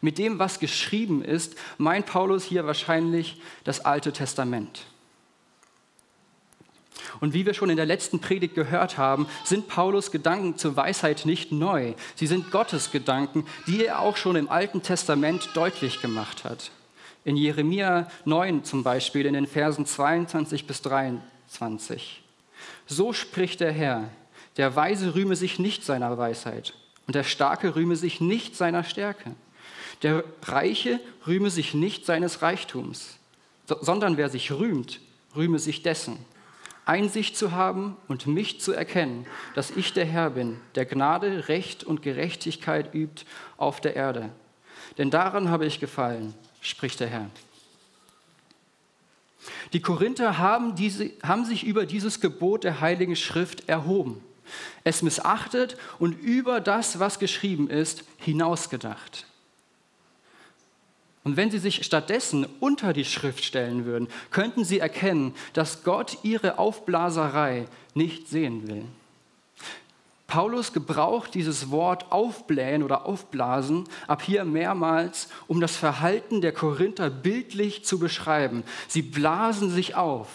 Mit 0.00 0.18
dem, 0.18 0.38
was 0.38 0.60
geschrieben 0.60 1.22
ist, 1.22 1.54
meint 1.78 2.06
Paulus 2.06 2.44
hier 2.44 2.66
wahrscheinlich 2.66 3.40
das 3.64 3.84
Alte 3.84 4.12
Testament. 4.12 4.82
Und 7.20 7.34
wie 7.34 7.46
wir 7.46 7.54
schon 7.54 7.70
in 7.70 7.76
der 7.76 7.86
letzten 7.86 8.20
Predigt 8.20 8.54
gehört 8.54 8.98
haben, 8.98 9.26
sind 9.44 9.68
Paulus 9.68 10.10
Gedanken 10.10 10.56
zur 10.56 10.76
Weisheit 10.76 11.26
nicht 11.26 11.52
neu. 11.52 11.94
Sie 12.14 12.26
sind 12.26 12.50
Gottes 12.50 12.90
Gedanken, 12.90 13.46
die 13.66 13.84
er 13.84 14.00
auch 14.00 14.16
schon 14.16 14.36
im 14.36 14.48
Alten 14.48 14.82
Testament 14.82 15.50
deutlich 15.54 16.00
gemacht 16.00 16.44
hat. 16.44 16.70
In 17.24 17.36
Jeremia 17.36 18.08
9 18.24 18.64
zum 18.64 18.82
Beispiel, 18.82 19.26
in 19.26 19.34
den 19.34 19.46
Versen 19.46 19.86
22 19.86 20.66
bis 20.66 20.82
23. 20.82 22.22
So 22.86 23.12
spricht 23.12 23.60
der 23.60 23.72
Herr, 23.72 24.10
der 24.56 24.74
Weise 24.76 25.14
rühme 25.14 25.36
sich 25.36 25.58
nicht 25.58 25.84
seiner 25.84 26.16
Weisheit 26.18 26.74
und 27.06 27.14
der 27.14 27.24
Starke 27.24 27.74
rühme 27.76 27.96
sich 27.96 28.20
nicht 28.20 28.56
seiner 28.56 28.84
Stärke. 28.84 29.34
Der 30.02 30.24
Reiche 30.42 31.00
rühme 31.26 31.50
sich 31.50 31.74
nicht 31.74 32.04
seines 32.06 32.42
Reichtums, 32.42 33.18
sondern 33.66 34.16
wer 34.16 34.28
sich 34.28 34.52
rühmt, 34.52 35.00
rühme 35.34 35.58
sich 35.58 35.82
dessen. 35.82 36.18
Einsicht 36.86 37.36
zu 37.36 37.52
haben 37.52 37.96
und 38.06 38.26
mich 38.28 38.60
zu 38.60 38.72
erkennen, 38.72 39.26
dass 39.54 39.72
ich 39.72 39.92
der 39.92 40.06
Herr 40.06 40.30
bin, 40.30 40.60
der 40.76 40.86
Gnade, 40.86 41.48
Recht 41.48 41.84
und 41.84 42.00
Gerechtigkeit 42.00 42.94
übt 42.94 43.24
auf 43.56 43.80
der 43.80 43.96
Erde. 43.96 44.30
Denn 44.96 45.10
daran 45.10 45.50
habe 45.50 45.66
ich 45.66 45.80
gefallen, 45.80 46.32
spricht 46.60 47.00
der 47.00 47.08
Herr. 47.08 47.28
Die 49.72 49.80
Korinther 49.80 50.38
haben, 50.38 50.76
diese, 50.76 51.10
haben 51.22 51.44
sich 51.44 51.64
über 51.64 51.86
dieses 51.86 52.20
Gebot 52.20 52.64
der 52.64 52.80
Heiligen 52.80 53.16
Schrift 53.16 53.68
erhoben, 53.68 54.22
es 54.84 55.02
missachtet 55.02 55.76
und 55.98 56.12
über 56.12 56.60
das, 56.60 57.00
was 57.00 57.18
geschrieben 57.18 57.68
ist, 57.68 58.04
hinausgedacht. 58.18 59.26
Und 61.26 61.36
wenn 61.36 61.50
sie 61.50 61.58
sich 61.58 61.84
stattdessen 61.84 62.46
unter 62.60 62.92
die 62.92 63.04
Schrift 63.04 63.44
stellen 63.44 63.84
würden, 63.84 64.06
könnten 64.30 64.64
sie 64.64 64.78
erkennen, 64.78 65.34
dass 65.54 65.82
Gott 65.82 66.18
ihre 66.22 66.60
Aufblaserei 66.60 67.66
nicht 67.94 68.28
sehen 68.28 68.68
will. 68.68 68.84
Paulus 70.28 70.72
gebraucht 70.72 71.34
dieses 71.34 71.72
Wort 71.72 72.12
aufblähen 72.12 72.84
oder 72.84 73.06
aufblasen 73.06 73.88
ab 74.06 74.22
hier 74.22 74.44
mehrmals, 74.44 75.28
um 75.48 75.60
das 75.60 75.74
Verhalten 75.74 76.42
der 76.42 76.52
Korinther 76.52 77.10
bildlich 77.10 77.84
zu 77.84 77.98
beschreiben. 77.98 78.62
Sie 78.86 79.02
blasen 79.02 79.68
sich 79.68 79.96
auf. 79.96 80.28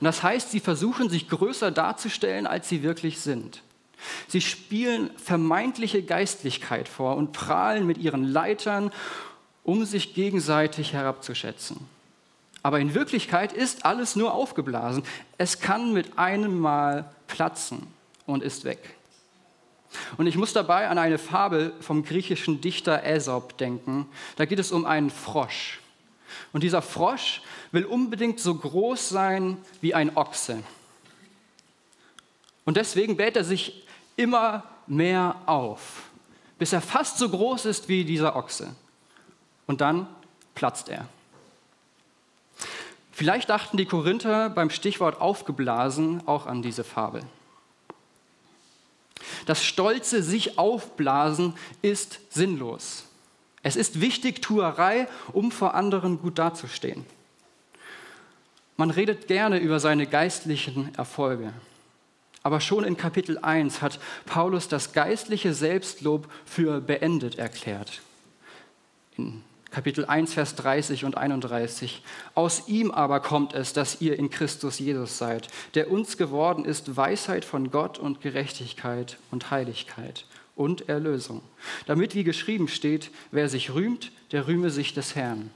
Und 0.00 0.04
das 0.04 0.22
heißt, 0.22 0.50
sie 0.50 0.60
versuchen 0.60 1.08
sich 1.08 1.30
größer 1.30 1.70
darzustellen, 1.70 2.46
als 2.46 2.68
sie 2.68 2.82
wirklich 2.82 3.20
sind. 3.20 3.62
Sie 4.28 4.42
spielen 4.42 5.08
vermeintliche 5.16 6.02
Geistlichkeit 6.02 6.88
vor 6.88 7.16
und 7.16 7.32
prahlen 7.32 7.86
mit 7.86 7.96
ihren 7.96 8.24
Leitern, 8.24 8.90
um 9.64 9.84
sich 9.84 10.14
gegenseitig 10.14 10.92
herabzuschätzen. 10.92 11.88
Aber 12.62 12.78
in 12.78 12.94
Wirklichkeit 12.94 13.52
ist 13.52 13.84
alles 13.84 14.16
nur 14.16 14.34
aufgeblasen. 14.34 15.02
Es 15.38 15.60
kann 15.60 15.92
mit 15.92 16.18
einem 16.18 16.58
Mal 16.58 17.12
platzen 17.26 17.86
und 18.26 18.42
ist 18.42 18.64
weg. 18.64 18.96
Und 20.16 20.26
ich 20.26 20.36
muss 20.36 20.52
dabei 20.52 20.88
an 20.88 20.98
eine 20.98 21.18
Fabel 21.18 21.72
vom 21.80 22.04
griechischen 22.04 22.60
Dichter 22.60 23.02
Aesop 23.02 23.58
denken. 23.58 24.06
Da 24.36 24.46
geht 24.46 24.58
es 24.58 24.72
um 24.72 24.86
einen 24.86 25.10
Frosch. 25.10 25.80
Und 26.52 26.62
dieser 26.62 26.82
Frosch 26.82 27.42
will 27.72 27.84
unbedingt 27.84 28.40
so 28.40 28.54
groß 28.54 29.08
sein 29.08 29.58
wie 29.80 29.94
ein 29.94 30.16
Ochse. 30.16 30.62
Und 32.64 32.76
deswegen 32.76 33.16
bläht 33.16 33.36
er 33.36 33.44
sich 33.44 33.86
immer 34.16 34.64
mehr 34.86 35.36
auf, 35.46 36.04
bis 36.58 36.72
er 36.72 36.80
fast 36.80 37.18
so 37.18 37.28
groß 37.28 37.66
ist 37.66 37.88
wie 37.88 38.04
dieser 38.04 38.36
Ochse. 38.36 38.74
Und 39.66 39.80
dann 39.80 40.06
platzt 40.54 40.88
er. 40.88 41.08
Vielleicht 43.12 43.50
dachten 43.50 43.76
die 43.76 43.84
Korinther 43.84 44.50
beim 44.50 44.70
Stichwort 44.70 45.20
aufgeblasen 45.20 46.26
auch 46.26 46.46
an 46.46 46.62
diese 46.62 46.82
Fabel. 46.82 47.22
Das 49.46 49.64
stolze 49.64 50.22
sich 50.22 50.58
aufblasen 50.58 51.54
ist 51.82 52.20
sinnlos. 52.30 53.04
Es 53.62 53.76
ist 53.76 54.00
Wichtigtuerei, 54.00 55.08
um 55.32 55.52
vor 55.52 55.74
anderen 55.74 56.20
gut 56.20 56.38
dazustehen. 56.38 57.06
Man 58.76 58.90
redet 58.90 59.28
gerne 59.28 59.58
über 59.58 59.78
seine 59.78 60.06
geistlichen 60.06 60.94
Erfolge. 60.96 61.52
Aber 62.42 62.60
schon 62.60 62.82
in 62.82 62.96
Kapitel 62.96 63.38
1 63.38 63.82
hat 63.82 64.00
Paulus 64.26 64.66
das 64.66 64.92
geistliche 64.92 65.54
Selbstlob 65.54 66.28
für 66.44 66.80
beendet 66.80 67.38
erklärt. 67.38 68.00
In 69.16 69.44
Kapitel 69.72 70.04
1, 70.04 70.34
Vers 70.34 70.54
30 70.56 71.06
und 71.06 71.16
31. 71.16 72.02
Aus 72.34 72.68
ihm 72.68 72.90
aber 72.90 73.20
kommt 73.20 73.54
es, 73.54 73.72
dass 73.72 74.02
ihr 74.02 74.18
in 74.18 74.28
Christus 74.28 74.78
Jesus 74.78 75.16
seid, 75.16 75.48
der 75.74 75.90
uns 75.90 76.18
geworden 76.18 76.66
ist 76.66 76.94
Weisheit 76.94 77.46
von 77.46 77.70
Gott 77.70 77.98
und 77.98 78.20
Gerechtigkeit 78.20 79.16
und 79.30 79.50
Heiligkeit 79.50 80.26
und 80.56 80.90
Erlösung. 80.90 81.40
Damit, 81.86 82.14
wie 82.14 82.22
geschrieben 82.22 82.68
steht, 82.68 83.10
wer 83.30 83.48
sich 83.48 83.72
rühmt, 83.72 84.12
der 84.30 84.46
rühme 84.46 84.68
sich 84.68 84.92
des 84.92 85.14
Herrn. 85.14 85.50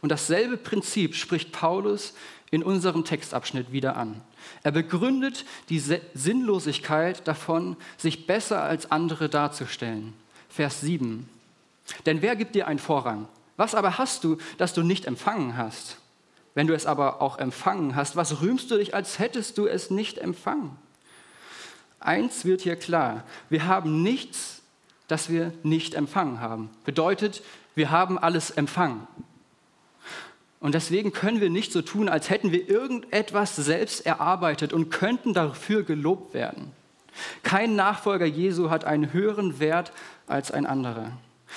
Und 0.00 0.10
dasselbe 0.10 0.56
Prinzip 0.56 1.16
spricht 1.16 1.50
Paulus 1.50 2.14
in 2.52 2.62
unserem 2.62 3.04
Textabschnitt 3.04 3.72
wieder 3.72 3.96
an. 3.96 4.20
Er 4.62 4.70
begründet 4.70 5.44
die 5.70 5.80
Sinnlosigkeit 6.14 7.26
davon, 7.26 7.76
sich 7.96 8.28
besser 8.28 8.62
als 8.62 8.92
andere 8.92 9.28
darzustellen. 9.28 10.12
Vers 10.48 10.82
7. 10.82 11.28
Denn 12.06 12.22
wer 12.22 12.36
gibt 12.36 12.54
dir 12.54 12.66
einen 12.66 12.78
Vorrang? 12.78 13.28
Was 13.56 13.74
aber 13.74 13.98
hast 13.98 14.24
du, 14.24 14.38
das 14.58 14.74
du 14.74 14.82
nicht 14.82 15.06
empfangen 15.06 15.56
hast? 15.56 15.98
Wenn 16.54 16.66
du 16.66 16.74
es 16.74 16.86
aber 16.86 17.22
auch 17.22 17.38
empfangen 17.38 17.96
hast, 17.96 18.16
was 18.16 18.42
rühmst 18.42 18.70
du 18.70 18.76
dich, 18.76 18.94
als 18.94 19.18
hättest 19.18 19.58
du 19.58 19.66
es 19.66 19.90
nicht 19.90 20.18
empfangen? 20.18 20.76
Eins 21.98 22.44
wird 22.44 22.62
hier 22.62 22.76
klar, 22.76 23.24
wir 23.48 23.66
haben 23.66 24.02
nichts, 24.02 24.62
das 25.08 25.28
wir 25.28 25.52
nicht 25.62 25.94
empfangen 25.94 26.40
haben. 26.40 26.70
Bedeutet, 26.84 27.42
wir 27.74 27.90
haben 27.90 28.18
alles 28.18 28.50
empfangen. 28.50 29.06
Und 30.60 30.74
deswegen 30.74 31.12
können 31.12 31.40
wir 31.40 31.50
nicht 31.50 31.72
so 31.72 31.82
tun, 31.82 32.08
als 32.08 32.30
hätten 32.30 32.52
wir 32.52 32.68
irgendetwas 32.68 33.56
selbst 33.56 34.06
erarbeitet 34.06 34.72
und 34.72 34.90
könnten 34.90 35.34
dafür 35.34 35.82
gelobt 35.82 36.34
werden. 36.34 36.72
Kein 37.42 37.74
Nachfolger 37.76 38.26
Jesu 38.26 38.70
hat 38.70 38.84
einen 38.84 39.12
höheren 39.12 39.58
Wert 39.58 39.92
als 40.26 40.50
ein 40.50 40.66
anderer. 40.66 41.12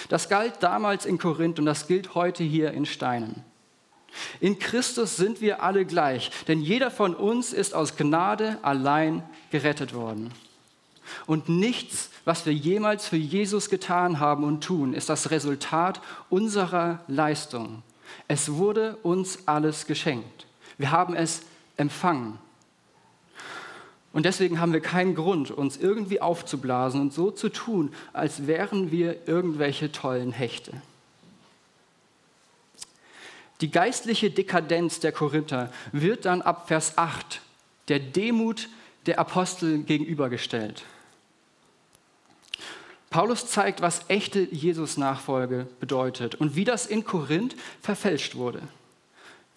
Das 0.09 0.29
galt 0.29 0.61
damals 0.61 1.05
in 1.05 1.17
Korinth 1.17 1.59
und 1.59 1.65
das 1.65 1.87
gilt 1.87 2.15
heute 2.15 2.43
hier 2.43 2.71
in 2.71 2.85
Steinen. 2.85 3.43
In 4.39 4.59
Christus 4.59 5.17
sind 5.17 5.41
wir 5.41 5.61
alle 5.61 5.85
gleich, 5.85 6.31
denn 6.47 6.61
jeder 6.61 6.91
von 6.91 7.15
uns 7.15 7.53
ist 7.53 7.73
aus 7.73 7.97
Gnade 7.97 8.57
allein 8.61 9.23
gerettet 9.51 9.93
worden. 9.93 10.31
Und 11.25 11.49
nichts, 11.49 12.09
was 12.23 12.45
wir 12.45 12.53
jemals 12.53 13.07
für 13.07 13.17
Jesus 13.17 13.69
getan 13.69 14.19
haben 14.19 14.43
und 14.43 14.63
tun, 14.63 14.93
ist 14.93 15.09
das 15.09 15.31
Resultat 15.31 16.01
unserer 16.29 17.01
Leistung. 17.07 17.83
Es 18.27 18.53
wurde 18.53 18.97
uns 19.03 19.47
alles 19.47 19.85
geschenkt. 19.85 20.47
Wir 20.77 20.91
haben 20.91 21.15
es 21.15 21.41
empfangen. 21.77 22.39
Und 24.15 24.23
deswegen 24.25 24.61
haben 24.61 24.71
wir 24.71 24.79
keinen 24.79 25.13
Grund, 25.13 25.51
uns 25.51 25.75
irgendwie 25.75 26.21
aufzublasen 26.21 27.01
und 27.01 27.13
so 27.13 27.31
zu 27.31 27.49
tun, 27.49 27.93
als 28.13 28.47
wären 28.47 28.89
wir 28.89 29.27
irgendwelche 29.27 29.91
tollen 29.91 30.31
Hechte. 30.31 30.71
Die 33.59 33.69
geistliche 33.69 34.31
Dekadenz 34.31 35.01
der 35.01 35.11
Korinther 35.11 35.69
wird 35.91 36.23
dann 36.23 36.41
ab 36.41 36.69
Vers 36.69 36.97
8 36.97 37.41
der 37.89 37.99
Demut 37.99 38.69
der 39.05 39.19
Apostel 39.19 39.79
gegenübergestellt. 39.79 40.83
Paulus 43.09 43.47
zeigt, 43.47 43.81
was 43.81 44.05
echte 44.07 44.39
Jesus-Nachfolge 44.39 45.67
bedeutet 45.81 46.35
und 46.35 46.55
wie 46.55 46.63
das 46.63 46.85
in 46.85 47.03
Korinth 47.03 47.57
verfälscht 47.81 48.35
wurde. 48.35 48.61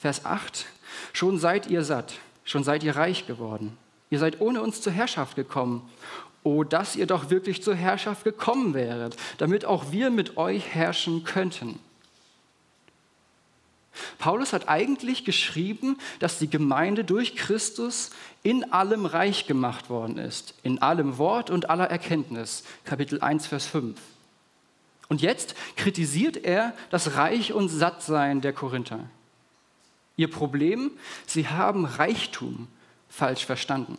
Vers 0.00 0.24
8, 0.24 0.66
schon 1.12 1.38
seid 1.38 1.68
ihr 1.68 1.84
satt, 1.84 2.14
schon 2.42 2.64
seid 2.64 2.82
ihr 2.82 2.96
reich 2.96 3.28
geworden. 3.28 3.78
Ihr 4.10 4.18
seid 4.18 4.40
ohne 4.40 4.62
uns 4.62 4.80
zur 4.80 4.92
Herrschaft 4.92 5.36
gekommen 5.36 5.88
Oh, 6.44 6.64
dass 6.64 6.96
ihr 6.96 7.06
doch 7.06 7.30
wirklich 7.30 7.62
zur 7.62 7.74
Herrschaft 7.74 8.24
gekommen 8.24 8.72
wäret, 8.72 9.16
damit 9.38 9.64
auch 9.64 9.90
wir 9.90 10.10
mit 10.10 10.36
euch 10.36 10.74
herrschen 10.74 11.24
könnten. 11.24 11.78
Paulus 14.18 14.52
hat 14.52 14.68
eigentlich 14.68 15.24
geschrieben, 15.24 15.98
dass 16.20 16.38
die 16.38 16.48
Gemeinde 16.48 17.04
durch 17.04 17.34
Christus 17.34 18.12
in 18.44 18.72
allem 18.72 19.04
reich 19.04 19.46
gemacht 19.46 19.90
worden 19.90 20.16
ist, 20.16 20.54
in 20.62 20.80
allem 20.80 21.18
Wort 21.18 21.50
und 21.50 21.68
aller 21.68 21.90
Erkenntnis. 21.90 22.62
Kapitel 22.84 23.20
1, 23.20 23.48
Vers 23.48 23.66
5. 23.66 24.00
Und 25.08 25.20
jetzt 25.20 25.54
kritisiert 25.76 26.36
er 26.36 26.72
das 26.90 27.16
Reich 27.16 27.52
und 27.52 27.68
Sattsein 27.68 28.40
der 28.40 28.52
Korinther. 28.52 29.00
Ihr 30.16 30.30
Problem, 30.30 30.92
sie 31.26 31.48
haben 31.48 31.84
Reichtum 31.84 32.68
falsch 33.18 33.44
verstanden. 33.44 33.98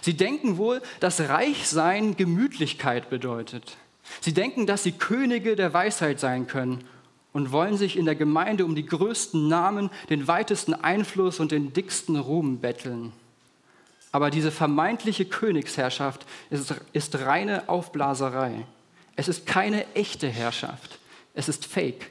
Sie 0.00 0.14
denken 0.14 0.56
wohl, 0.56 0.80
dass 1.00 1.20
Reichsein 1.20 2.16
Gemütlichkeit 2.16 3.10
bedeutet. 3.10 3.76
Sie 4.20 4.32
denken, 4.32 4.66
dass 4.66 4.84
sie 4.84 4.92
Könige 4.92 5.56
der 5.56 5.74
Weisheit 5.74 6.20
sein 6.20 6.46
können 6.46 6.84
und 7.32 7.50
wollen 7.50 7.76
sich 7.76 7.96
in 7.96 8.04
der 8.04 8.14
Gemeinde 8.14 8.64
um 8.64 8.74
die 8.74 8.86
größten 8.86 9.48
Namen, 9.48 9.90
den 10.08 10.28
weitesten 10.28 10.74
Einfluss 10.74 11.40
und 11.40 11.50
den 11.50 11.72
dicksten 11.72 12.16
Ruhm 12.16 12.58
betteln. 12.58 13.12
Aber 14.12 14.30
diese 14.30 14.50
vermeintliche 14.50 15.24
Königsherrschaft 15.24 16.26
ist, 16.50 16.74
ist 16.92 17.18
reine 17.20 17.68
Aufblaserei. 17.68 18.66
Es 19.16 19.28
ist 19.28 19.46
keine 19.46 19.86
echte 19.94 20.28
Herrschaft. 20.28 20.98
Es 21.34 21.48
ist 21.48 21.66
Fake. 21.66 22.10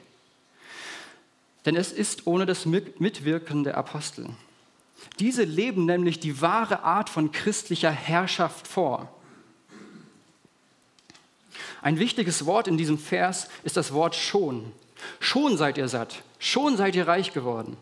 Denn 1.64 1.76
es 1.76 1.92
ist 1.92 2.26
ohne 2.26 2.44
das 2.44 2.66
Mitwirken 2.66 3.62
der 3.62 3.76
Apostel. 3.78 4.28
Diese 5.18 5.44
leben 5.44 5.84
nämlich 5.84 6.20
die 6.20 6.40
wahre 6.40 6.82
Art 6.82 7.08
von 7.08 7.32
christlicher 7.32 7.90
Herrschaft 7.90 8.66
vor. 8.66 9.12
Ein 11.82 11.98
wichtiges 11.98 12.46
Wort 12.46 12.68
in 12.68 12.76
diesem 12.76 12.98
Vers 12.98 13.48
ist 13.64 13.76
das 13.76 13.92
Wort 13.92 14.14
schon. 14.14 14.72
Schon 15.18 15.56
seid 15.56 15.78
ihr 15.78 15.88
satt, 15.88 16.22
schon 16.38 16.76
seid 16.76 16.94
ihr 16.94 17.08
reich 17.08 17.32
geworden. 17.32 17.76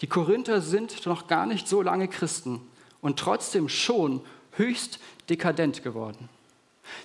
Die 0.00 0.06
Korinther 0.06 0.60
sind 0.60 1.06
noch 1.06 1.26
gar 1.26 1.46
nicht 1.46 1.68
so 1.68 1.82
lange 1.82 2.08
Christen 2.08 2.60
und 3.00 3.18
trotzdem 3.18 3.68
schon 3.68 4.20
höchst 4.52 5.00
dekadent 5.28 5.82
geworden. 5.82 6.28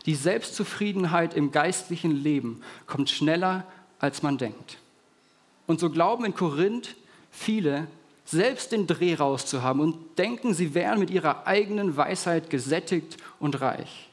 Die 0.05 0.15
Selbstzufriedenheit 0.15 1.33
im 1.33 1.51
geistlichen 1.51 2.11
Leben 2.11 2.61
kommt 2.85 3.09
schneller, 3.09 3.65
als 3.99 4.21
man 4.23 4.37
denkt. 4.37 4.77
Und 5.65 5.79
so 5.79 5.89
glauben 5.89 6.25
in 6.25 6.33
Korinth 6.33 6.95
viele, 7.31 7.87
selbst 8.27 8.74
den 8.74 8.88
Dreh 8.88 9.15
rauszuhaben 9.15 9.81
und 9.81 10.19
denken, 10.19 10.53
sie 10.53 10.75
wären 10.75 11.00
mit 11.00 11.10
ihrer 11.10 11.48
eigenen 11.48 11.96
Weisheit 11.96 12.50
gesättigt 12.50 13.17
und 13.39 13.62
reich. 13.62 14.10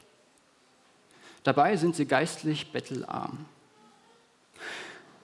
Dabei 1.43 1.75
sind 1.75 1.95
sie 1.95 2.05
geistlich 2.05 2.71
bettelarm. 2.71 3.45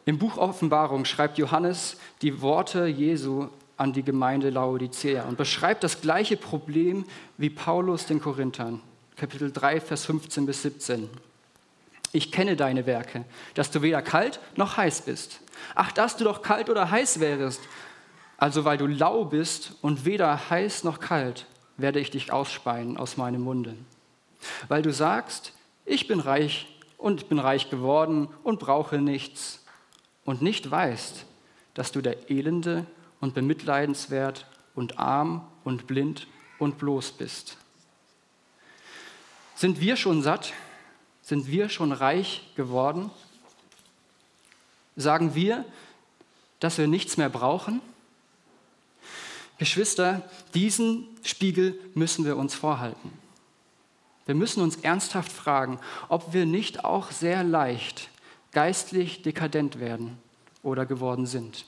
Im 0.05 0.17
Buch 0.17 0.37
Offenbarung 0.37 1.05
schreibt 1.05 1.37
Johannes 1.37 1.97
die 2.21 2.41
Worte 2.41 2.85
Jesu 2.85 3.47
an 3.77 3.93
die 3.93 4.03
Gemeinde 4.03 4.49
Laodicea 4.49 5.23
und 5.23 5.37
beschreibt 5.37 5.83
das 5.83 6.01
gleiche 6.01 6.37
Problem 6.37 7.05
wie 7.37 7.49
Paulus 7.49 8.07
den 8.07 8.19
Korinthern. 8.19 8.81
Kapitel 9.15 9.51
3, 9.51 9.79
Vers 9.79 10.05
15 10.05 10.45
bis 10.45 10.63
17. 10.63 11.09
Ich 12.11 12.31
kenne 12.31 12.57
deine 12.57 12.85
Werke, 12.85 13.23
dass 13.53 13.71
du 13.71 13.81
weder 13.81 14.01
kalt 14.01 14.39
noch 14.57 14.75
heiß 14.75 15.03
bist. 15.03 15.39
Ach, 15.75 15.91
dass 15.91 16.17
du 16.17 16.25
doch 16.25 16.41
kalt 16.41 16.69
oder 16.69 16.91
heiß 16.91 17.21
wärest. 17.21 17.61
Also 18.41 18.65
weil 18.65 18.79
du 18.79 18.87
lau 18.87 19.25
bist 19.25 19.75
und 19.83 20.03
weder 20.03 20.49
heiß 20.49 20.83
noch 20.83 20.99
kalt, 20.99 21.45
werde 21.77 21.99
ich 21.99 22.09
dich 22.09 22.33
ausspeien 22.33 22.97
aus 22.97 23.15
meinem 23.15 23.43
Munde. 23.43 23.77
Weil 24.67 24.81
du 24.81 24.91
sagst, 24.91 25.53
ich 25.85 26.07
bin 26.07 26.19
reich 26.19 26.65
und 26.97 27.29
bin 27.29 27.37
reich 27.37 27.69
geworden 27.69 28.29
und 28.41 28.57
brauche 28.57 28.97
nichts 28.97 29.63
und 30.25 30.41
nicht 30.41 30.71
weißt, 30.71 31.27
dass 31.75 31.91
du 31.91 32.01
der 32.01 32.31
Elende 32.31 32.87
und 33.19 33.35
bemitleidenswert 33.35 34.47
und 34.73 34.97
arm 34.97 35.47
und 35.63 35.85
blind 35.85 36.25
und 36.57 36.79
bloß 36.79 37.11
bist. 37.11 37.57
Sind 39.53 39.79
wir 39.81 39.95
schon 39.95 40.23
satt? 40.23 40.53
Sind 41.21 41.45
wir 41.45 41.69
schon 41.69 41.91
reich 41.91 42.49
geworden? 42.55 43.11
Sagen 44.95 45.35
wir, 45.35 45.63
dass 46.59 46.79
wir 46.79 46.87
nichts 46.87 47.17
mehr 47.17 47.29
brauchen? 47.29 47.81
Geschwister, 49.61 50.23
diesen 50.55 51.07
Spiegel 51.21 51.79
müssen 51.93 52.25
wir 52.25 52.35
uns 52.35 52.55
vorhalten. 52.55 53.13
Wir 54.25 54.33
müssen 54.33 54.63
uns 54.63 54.77
ernsthaft 54.77 55.31
fragen, 55.31 55.77
ob 56.09 56.33
wir 56.33 56.47
nicht 56.47 56.83
auch 56.83 57.11
sehr 57.11 57.43
leicht 57.43 58.09
geistlich 58.53 59.21
dekadent 59.21 59.79
werden 59.79 60.17
oder 60.63 60.87
geworden 60.87 61.27
sind. 61.27 61.67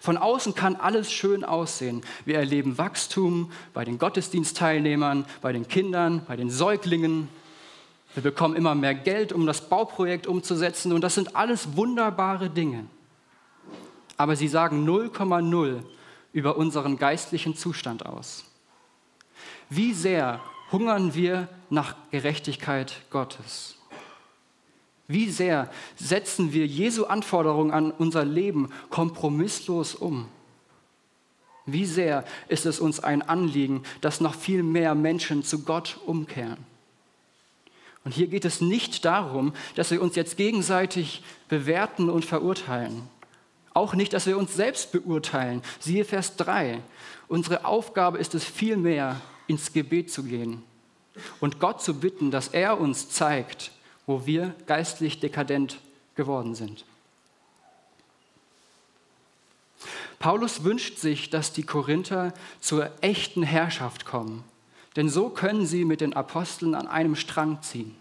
Von 0.00 0.16
außen 0.16 0.54
kann 0.54 0.76
alles 0.76 1.10
schön 1.10 1.42
aussehen. 1.42 2.02
Wir 2.24 2.36
erleben 2.36 2.78
Wachstum 2.78 3.50
bei 3.74 3.84
den 3.84 3.98
Gottesdienstteilnehmern, 3.98 5.26
bei 5.40 5.52
den 5.52 5.66
Kindern, 5.66 6.24
bei 6.28 6.36
den 6.36 6.48
Säuglingen. 6.48 7.28
Wir 8.14 8.22
bekommen 8.22 8.54
immer 8.54 8.76
mehr 8.76 8.94
Geld, 8.94 9.32
um 9.32 9.46
das 9.46 9.68
Bauprojekt 9.68 10.28
umzusetzen. 10.28 10.92
Und 10.92 11.00
das 11.00 11.16
sind 11.16 11.34
alles 11.34 11.76
wunderbare 11.76 12.48
Dinge. 12.48 12.84
Aber 14.16 14.36
sie 14.36 14.46
sagen 14.46 14.88
0,0 14.88 15.82
über 16.32 16.56
unseren 16.56 16.98
geistlichen 16.98 17.56
Zustand 17.56 18.06
aus. 18.06 18.44
Wie 19.70 19.92
sehr 19.92 20.40
hungern 20.72 21.14
wir 21.14 21.48
nach 21.70 21.96
Gerechtigkeit 22.10 23.02
Gottes? 23.10 23.76
Wie 25.06 25.30
sehr 25.30 25.70
setzen 25.96 26.52
wir 26.52 26.66
Jesu 26.66 27.04
Anforderungen 27.04 27.70
an 27.70 27.90
unser 27.90 28.24
Leben 28.24 28.70
kompromisslos 28.90 29.94
um? 29.94 30.28
Wie 31.64 31.86
sehr 31.86 32.24
ist 32.48 32.66
es 32.66 32.78
uns 32.80 33.00
ein 33.00 33.22
Anliegen, 33.22 33.82
dass 34.00 34.20
noch 34.20 34.34
viel 34.34 34.62
mehr 34.62 34.94
Menschen 34.94 35.42
zu 35.42 35.64
Gott 35.64 35.98
umkehren? 36.06 36.58
Und 38.04 38.12
hier 38.12 38.26
geht 38.26 38.44
es 38.46 38.60
nicht 38.60 39.04
darum, 39.04 39.52
dass 39.74 39.90
wir 39.90 40.00
uns 40.00 40.14
jetzt 40.16 40.36
gegenseitig 40.36 41.22
bewerten 41.48 42.08
und 42.08 42.24
verurteilen. 42.24 43.02
Auch 43.78 43.94
nicht, 43.94 44.12
dass 44.12 44.26
wir 44.26 44.36
uns 44.36 44.54
selbst 44.54 44.90
beurteilen. 44.90 45.62
Siehe 45.78 46.04
Vers 46.04 46.34
3. 46.34 46.82
Unsere 47.28 47.64
Aufgabe 47.64 48.18
ist 48.18 48.34
es 48.34 48.42
vielmehr, 48.44 49.20
ins 49.46 49.72
Gebet 49.72 50.10
zu 50.10 50.24
gehen 50.24 50.64
und 51.38 51.60
Gott 51.60 51.80
zu 51.80 51.94
bitten, 51.94 52.32
dass 52.32 52.48
er 52.48 52.80
uns 52.80 53.08
zeigt, 53.08 53.70
wo 54.04 54.26
wir 54.26 54.52
geistlich 54.66 55.20
dekadent 55.20 55.78
geworden 56.16 56.56
sind. 56.56 56.84
Paulus 60.18 60.64
wünscht 60.64 60.98
sich, 60.98 61.30
dass 61.30 61.52
die 61.52 61.62
Korinther 61.62 62.34
zur 62.60 62.90
echten 63.00 63.44
Herrschaft 63.44 64.04
kommen, 64.04 64.42
denn 64.96 65.08
so 65.08 65.28
können 65.28 65.66
sie 65.66 65.84
mit 65.84 66.00
den 66.00 66.14
Aposteln 66.14 66.74
an 66.74 66.88
einem 66.88 67.14
Strang 67.14 67.62
ziehen. 67.62 67.94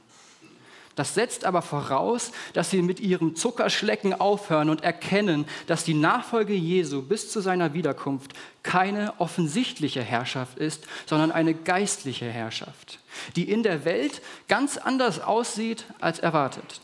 Das 0.98 1.14
setzt 1.14 1.46
aber 1.46 1.62
voraus, 1.62 2.32
dass 2.54 2.72
sie 2.72 2.82
mit 2.82 3.00
ihrem 3.00 3.36
Zuckerschlecken 3.36 4.20
aufhören 4.20 4.72
und 4.72 4.84
erkennen, 4.84 5.46
dass 5.68 5.84
die 5.84 5.94
Nachfolge 5.94 6.56
Jesu 6.56 7.04
bis 7.04 7.32
zu 7.32 7.40
seiner 7.40 7.76
Wiederkunft 7.76 8.34
keine 8.64 9.14
offensichtliche 9.20 10.02
Herrschaft 10.02 10.58
ist, 10.58 10.88
sondern 11.06 11.32
eine 11.32 11.54
geistliche 11.54 12.26
Herrschaft, 12.26 12.98
die 13.36 13.48
in 13.48 13.62
der 13.62 13.86
Welt 13.86 14.24
ganz 14.48 14.78
anders 14.78 15.20
aussieht 15.22 15.86
als 16.02 16.18
erwartet. 16.18 16.82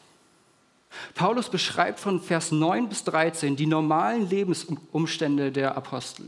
Paulus 1.15 1.49
beschreibt 1.49 1.99
von 1.99 2.21
Vers 2.21 2.51
9 2.51 2.89
bis 2.89 3.05
13 3.05 3.55
die 3.55 3.65
normalen 3.65 4.29
Lebensumstände 4.29 5.51
der 5.51 5.75
Apostel. 5.75 6.27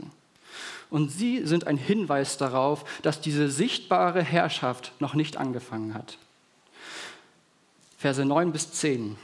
Und 0.90 1.12
sie 1.12 1.46
sind 1.46 1.68
ein 1.68 1.76
Hinweis 1.76 2.36
darauf, 2.36 2.84
dass 3.02 3.20
diese 3.20 3.48
sichtbare 3.48 4.24
Herrschaft 4.24 4.90
noch 4.98 5.14
nicht 5.14 5.36
angefangen 5.36 5.94
hat. 5.94 6.18
Verse 7.96 8.24
9 8.24 8.52
bis 8.52 8.72
10. 8.72 9.16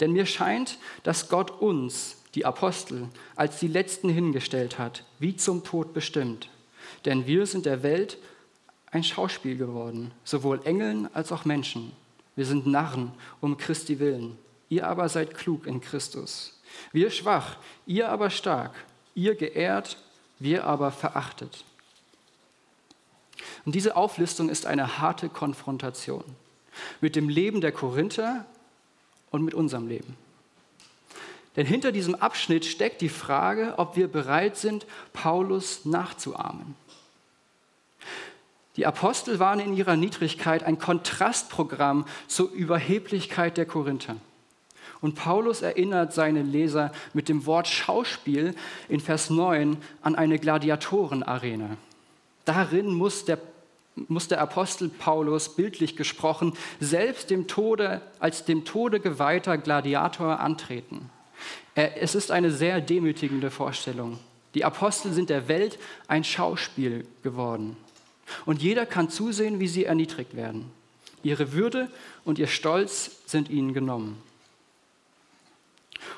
Denn 0.00 0.12
mir 0.12 0.26
scheint, 0.26 0.78
dass 1.04 1.28
Gott 1.28 1.50
uns, 1.50 2.16
die 2.34 2.44
Apostel, 2.44 3.08
als 3.36 3.60
die 3.60 3.68
Letzten 3.68 4.08
hingestellt 4.08 4.78
hat, 4.78 5.04
wie 5.20 5.36
zum 5.36 5.62
Tod 5.62 5.94
bestimmt. 5.94 6.48
Denn 7.04 7.26
wir 7.26 7.46
sind 7.46 7.66
der 7.66 7.82
Welt 7.82 8.18
ein 8.90 9.04
Schauspiel 9.04 9.56
geworden, 9.56 10.10
sowohl 10.24 10.60
Engeln 10.64 11.08
als 11.14 11.30
auch 11.30 11.44
Menschen. 11.44 11.92
Wir 12.34 12.46
sind 12.46 12.66
Narren 12.66 13.12
um 13.40 13.56
Christi 13.56 14.00
willen. 14.00 14.36
Ihr 14.68 14.88
aber 14.88 15.08
seid 15.08 15.34
klug 15.34 15.66
in 15.66 15.80
Christus. 15.80 16.60
Wir 16.90 17.10
schwach, 17.10 17.56
ihr 17.86 18.08
aber 18.08 18.30
stark. 18.30 18.72
Ihr 19.14 19.36
geehrt, 19.36 19.98
wir 20.40 20.64
aber 20.64 20.90
verachtet. 20.90 21.64
Und 23.64 23.76
diese 23.76 23.94
Auflistung 23.94 24.48
ist 24.48 24.66
eine 24.66 24.98
harte 24.98 25.28
Konfrontation 25.28 26.24
mit 27.00 27.16
dem 27.16 27.28
Leben 27.28 27.60
der 27.60 27.72
Korinther 27.72 28.44
und 29.30 29.44
mit 29.44 29.54
unserem 29.54 29.88
Leben. 29.88 30.16
Denn 31.56 31.66
hinter 31.66 31.92
diesem 31.92 32.14
Abschnitt 32.14 32.64
steckt 32.64 33.00
die 33.00 33.08
Frage, 33.08 33.74
ob 33.76 33.96
wir 33.96 34.08
bereit 34.08 34.56
sind, 34.56 34.86
Paulus 35.12 35.84
nachzuahmen. 35.84 36.74
Die 38.76 38.86
Apostel 38.86 39.38
waren 39.38 39.60
in 39.60 39.76
ihrer 39.76 39.96
Niedrigkeit 39.96 40.64
ein 40.64 40.78
Kontrastprogramm 40.78 42.06
zur 42.26 42.50
Überheblichkeit 42.50 43.56
der 43.56 43.66
Korinther. 43.66 44.16
Und 45.00 45.14
Paulus 45.14 45.62
erinnert 45.62 46.12
seine 46.12 46.42
Leser 46.42 46.90
mit 47.12 47.28
dem 47.28 47.46
Wort 47.46 47.68
Schauspiel 47.68 48.54
in 48.88 49.00
Vers 49.00 49.30
9 49.30 49.76
an 50.02 50.14
eine 50.16 50.38
Gladiatorenarena. 50.38 51.76
Darin 52.44 52.92
muss 52.92 53.24
der, 53.24 53.38
muss 53.96 54.28
der 54.28 54.40
Apostel 54.40 54.88
Paulus, 54.88 55.54
bildlich 55.54 55.96
gesprochen, 55.96 56.54
selbst 56.80 57.30
dem 57.30 57.46
Tode, 57.46 58.00
als 58.18 58.44
dem 58.44 58.64
Tode 58.64 59.00
geweihter 59.00 59.56
Gladiator 59.58 60.40
antreten. 60.40 61.10
Es 61.74 62.14
ist 62.14 62.30
eine 62.30 62.50
sehr 62.50 62.80
demütigende 62.80 63.50
Vorstellung. 63.50 64.18
Die 64.54 64.64
Apostel 64.64 65.12
sind 65.12 65.30
der 65.30 65.48
Welt 65.48 65.78
ein 66.06 66.24
Schauspiel 66.24 67.06
geworden. 67.22 67.76
Und 68.46 68.62
jeder 68.62 68.86
kann 68.86 69.10
zusehen, 69.10 69.60
wie 69.60 69.68
sie 69.68 69.84
erniedrigt 69.84 70.36
werden. 70.36 70.70
Ihre 71.22 71.52
Würde 71.52 71.90
und 72.24 72.38
ihr 72.38 72.46
Stolz 72.46 73.22
sind 73.26 73.50
ihnen 73.50 73.74
genommen. 73.74 74.22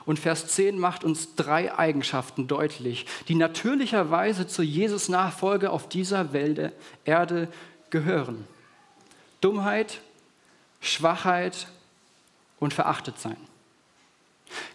Und 0.04 0.18
Vers 0.18 0.48
10 0.48 0.78
macht 0.78 1.04
uns 1.04 1.34
drei 1.34 1.76
Eigenschaften 1.76 2.46
deutlich, 2.46 3.06
die 3.28 3.34
natürlicherweise 3.34 4.46
zur 4.46 4.64
Jesus-Nachfolge 4.64 5.70
auf 5.70 5.88
dieser 5.88 6.32
Welt, 6.32 6.72
Erde 7.04 7.48
gehören. 7.90 8.46
Dummheit, 9.40 10.00
Schwachheit 10.80 11.68
und 12.58 12.74
Verachtetsein. 12.74 13.36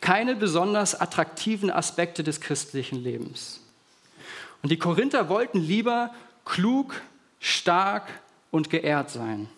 Keine 0.02 0.36
besonders 0.36 1.00
attraktiven 1.00 1.71
Aspekte 1.71 2.24
des 2.24 2.41
christlichen 2.41 3.02
Lebens. 3.02 3.62
Und 4.62 4.71
die 4.71 4.78
Korinther 4.78 5.30
wollten 5.30 5.60
lieber 5.60 6.13
klug, 6.45 7.02
stark 7.39 8.08
und 8.52 8.69
geehrt 8.69 9.10
sein. 9.10 9.50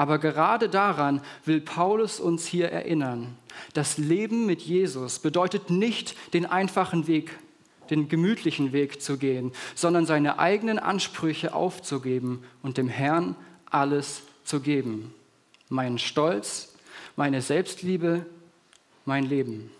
Aber 0.00 0.18
gerade 0.18 0.70
daran 0.70 1.20
will 1.44 1.60
Paulus 1.60 2.20
uns 2.20 2.46
hier 2.46 2.72
erinnern. 2.72 3.36
Das 3.74 3.98
Leben 3.98 4.46
mit 4.46 4.62
Jesus 4.62 5.18
bedeutet 5.18 5.68
nicht 5.68 6.16
den 6.32 6.46
einfachen 6.46 7.06
Weg, 7.06 7.38
den 7.90 8.08
gemütlichen 8.08 8.72
Weg 8.72 9.02
zu 9.02 9.18
gehen, 9.18 9.52
sondern 9.74 10.06
seine 10.06 10.38
eigenen 10.38 10.78
Ansprüche 10.78 11.52
aufzugeben 11.52 12.42
und 12.62 12.78
dem 12.78 12.88
Herrn 12.88 13.36
alles 13.66 14.22
zu 14.42 14.60
geben. 14.60 15.12
Meinen 15.68 15.98
Stolz, 15.98 16.72
meine 17.14 17.42
Selbstliebe, 17.42 18.24
mein 19.04 19.24
Leben. 19.24 19.70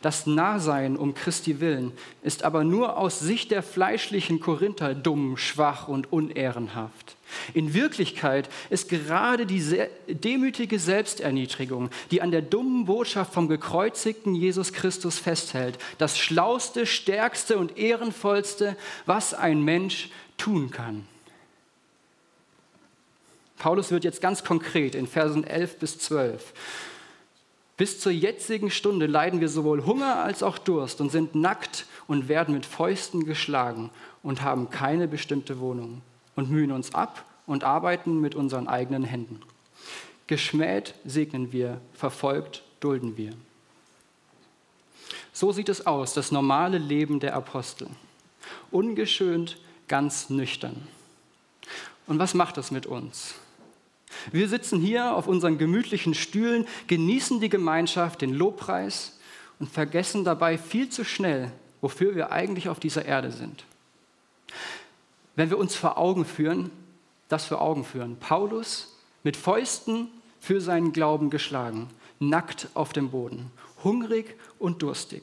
Das 0.00 0.26
Nahsein 0.26 0.96
um 0.96 1.14
Christi 1.14 1.60
willen 1.60 1.92
ist 2.22 2.44
aber 2.44 2.64
nur 2.64 2.96
aus 2.96 3.20
Sicht 3.20 3.50
der 3.50 3.62
fleischlichen 3.62 4.40
Korinther 4.40 4.94
dumm, 4.94 5.36
schwach 5.36 5.88
und 5.88 6.12
unehrenhaft. 6.12 7.16
In 7.52 7.74
Wirklichkeit 7.74 8.48
ist 8.70 8.88
gerade 8.88 9.46
die 9.46 9.82
demütige 10.08 10.78
Selbsterniedrigung, 10.78 11.90
die 12.10 12.22
an 12.22 12.30
der 12.30 12.42
dummen 12.42 12.86
Botschaft 12.86 13.34
vom 13.34 13.48
gekreuzigten 13.48 14.34
Jesus 14.34 14.72
Christus 14.72 15.18
festhält, 15.18 15.78
das 15.98 16.18
schlauste, 16.18 16.86
stärkste 16.86 17.58
und 17.58 17.76
ehrenvollste, 17.76 18.76
was 19.04 19.34
ein 19.34 19.62
Mensch 19.62 20.10
tun 20.38 20.70
kann. 20.70 21.06
Paulus 23.58 23.90
wird 23.90 24.04
jetzt 24.04 24.20
ganz 24.20 24.44
konkret 24.44 24.94
in 24.94 25.06
Versen 25.06 25.44
11 25.44 25.78
bis 25.78 25.98
12 25.98 26.52
bis 27.76 28.00
zur 28.00 28.12
jetzigen 28.12 28.70
Stunde 28.70 29.06
leiden 29.06 29.40
wir 29.40 29.48
sowohl 29.48 29.84
Hunger 29.84 30.16
als 30.16 30.42
auch 30.42 30.58
Durst 30.58 31.00
und 31.00 31.12
sind 31.12 31.34
nackt 31.34 31.86
und 32.06 32.28
werden 32.28 32.54
mit 32.54 32.64
Fäusten 32.64 33.24
geschlagen 33.24 33.90
und 34.22 34.42
haben 34.42 34.70
keine 34.70 35.08
bestimmte 35.08 35.60
Wohnung 35.60 36.00
und 36.36 36.50
mühen 36.50 36.72
uns 36.72 36.94
ab 36.94 37.24
und 37.46 37.64
arbeiten 37.64 38.20
mit 38.20 38.34
unseren 38.34 38.66
eigenen 38.66 39.04
Händen. 39.04 39.40
Geschmäht 40.26 40.94
segnen 41.04 41.52
wir, 41.52 41.80
verfolgt 41.92 42.62
dulden 42.80 43.16
wir. 43.16 43.32
So 45.32 45.52
sieht 45.52 45.68
es 45.68 45.86
aus, 45.86 46.14
das 46.14 46.32
normale 46.32 46.78
Leben 46.78 47.20
der 47.20 47.34
Apostel. 47.34 47.88
Ungeschönt, 48.70 49.58
ganz 49.86 50.30
nüchtern. 50.30 50.88
Und 52.06 52.18
was 52.18 52.34
macht 52.34 52.56
das 52.56 52.70
mit 52.70 52.86
uns? 52.86 53.34
Wir 54.32 54.48
sitzen 54.48 54.80
hier 54.80 55.14
auf 55.14 55.26
unseren 55.26 55.58
gemütlichen 55.58 56.14
Stühlen, 56.14 56.66
genießen 56.86 57.40
die 57.40 57.48
Gemeinschaft, 57.48 58.22
den 58.22 58.34
Lobpreis 58.34 59.18
und 59.58 59.70
vergessen 59.70 60.24
dabei 60.24 60.58
viel 60.58 60.88
zu 60.88 61.04
schnell, 61.04 61.52
wofür 61.80 62.14
wir 62.14 62.32
eigentlich 62.32 62.68
auf 62.68 62.80
dieser 62.80 63.04
Erde 63.04 63.30
sind. 63.30 63.64
Wenn 65.34 65.50
wir 65.50 65.58
uns 65.58 65.74
vor 65.74 65.98
Augen 65.98 66.24
führen, 66.24 66.70
das 67.28 67.46
vor 67.46 67.60
Augen 67.60 67.84
führen, 67.84 68.16
Paulus 68.18 68.96
mit 69.22 69.36
Fäusten 69.36 70.08
für 70.40 70.60
seinen 70.60 70.92
Glauben 70.92 71.30
geschlagen, 71.30 71.88
nackt 72.18 72.68
auf 72.74 72.92
dem 72.92 73.10
Boden, 73.10 73.50
hungrig 73.84 74.36
und 74.58 74.82
durstig, 74.82 75.22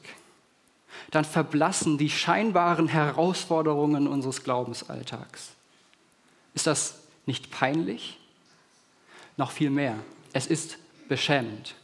dann 1.10 1.24
verblassen 1.24 1.98
die 1.98 2.10
scheinbaren 2.10 2.88
Herausforderungen 2.88 4.06
unseres 4.06 4.44
Glaubensalltags. 4.44 5.52
Ist 6.54 6.66
das 6.66 7.00
nicht 7.26 7.50
peinlich? 7.50 8.18
Noch 9.36 9.50
viel 9.50 9.70
mehr. 9.70 9.98
Es 10.32 10.46
ist 10.46 10.78
beschämend. 11.08 11.74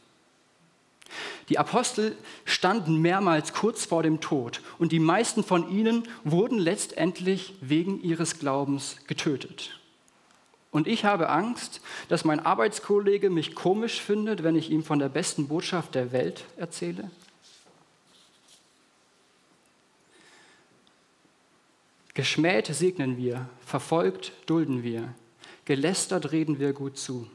Die 1.49 1.59
Apostel 1.59 2.17
standen 2.45 2.99
mehrmals 2.99 3.53
kurz 3.53 3.85
vor 3.85 4.05
dem 4.05 4.21
Tod 4.21 4.61
und 4.79 4.93
die 4.93 5.01
meisten 5.01 5.43
von 5.43 5.69
ihnen 5.69 6.07
wurden 6.23 6.59
letztendlich 6.59 7.55
wegen 7.61 8.01
ihres 8.03 8.39
Glaubens 8.39 8.99
getötet. 9.09 9.81
Und 10.71 10.87
ich 10.87 11.05
habe 11.05 11.29
Angst, 11.29 11.81
dass 12.09 12.25
mein 12.25 12.39
Arbeitskollege 12.39 13.29
mich 13.29 13.57
komisch 13.57 14.01
findet, 14.01 14.45
wenn 14.45 14.55
ich 14.55 14.71
ihm 14.71 14.85
von 14.85 15.01
der 15.01 15.09
besten 15.09 15.49
Botschaft 15.49 15.97
der 15.97 16.13
Welt 16.13 16.45
erzähle. 16.57 17.11
Geschmäht 22.15 22.67
segnen 22.67 23.17
wir, 23.17 23.49
verfolgt 23.67 24.33
dulden 24.47 24.85
wir, 24.85 25.15
gelästert 25.65 26.31
reden 26.31 26.61
wir 26.61 26.73
gut 26.73 26.99
zu. 26.99 27.29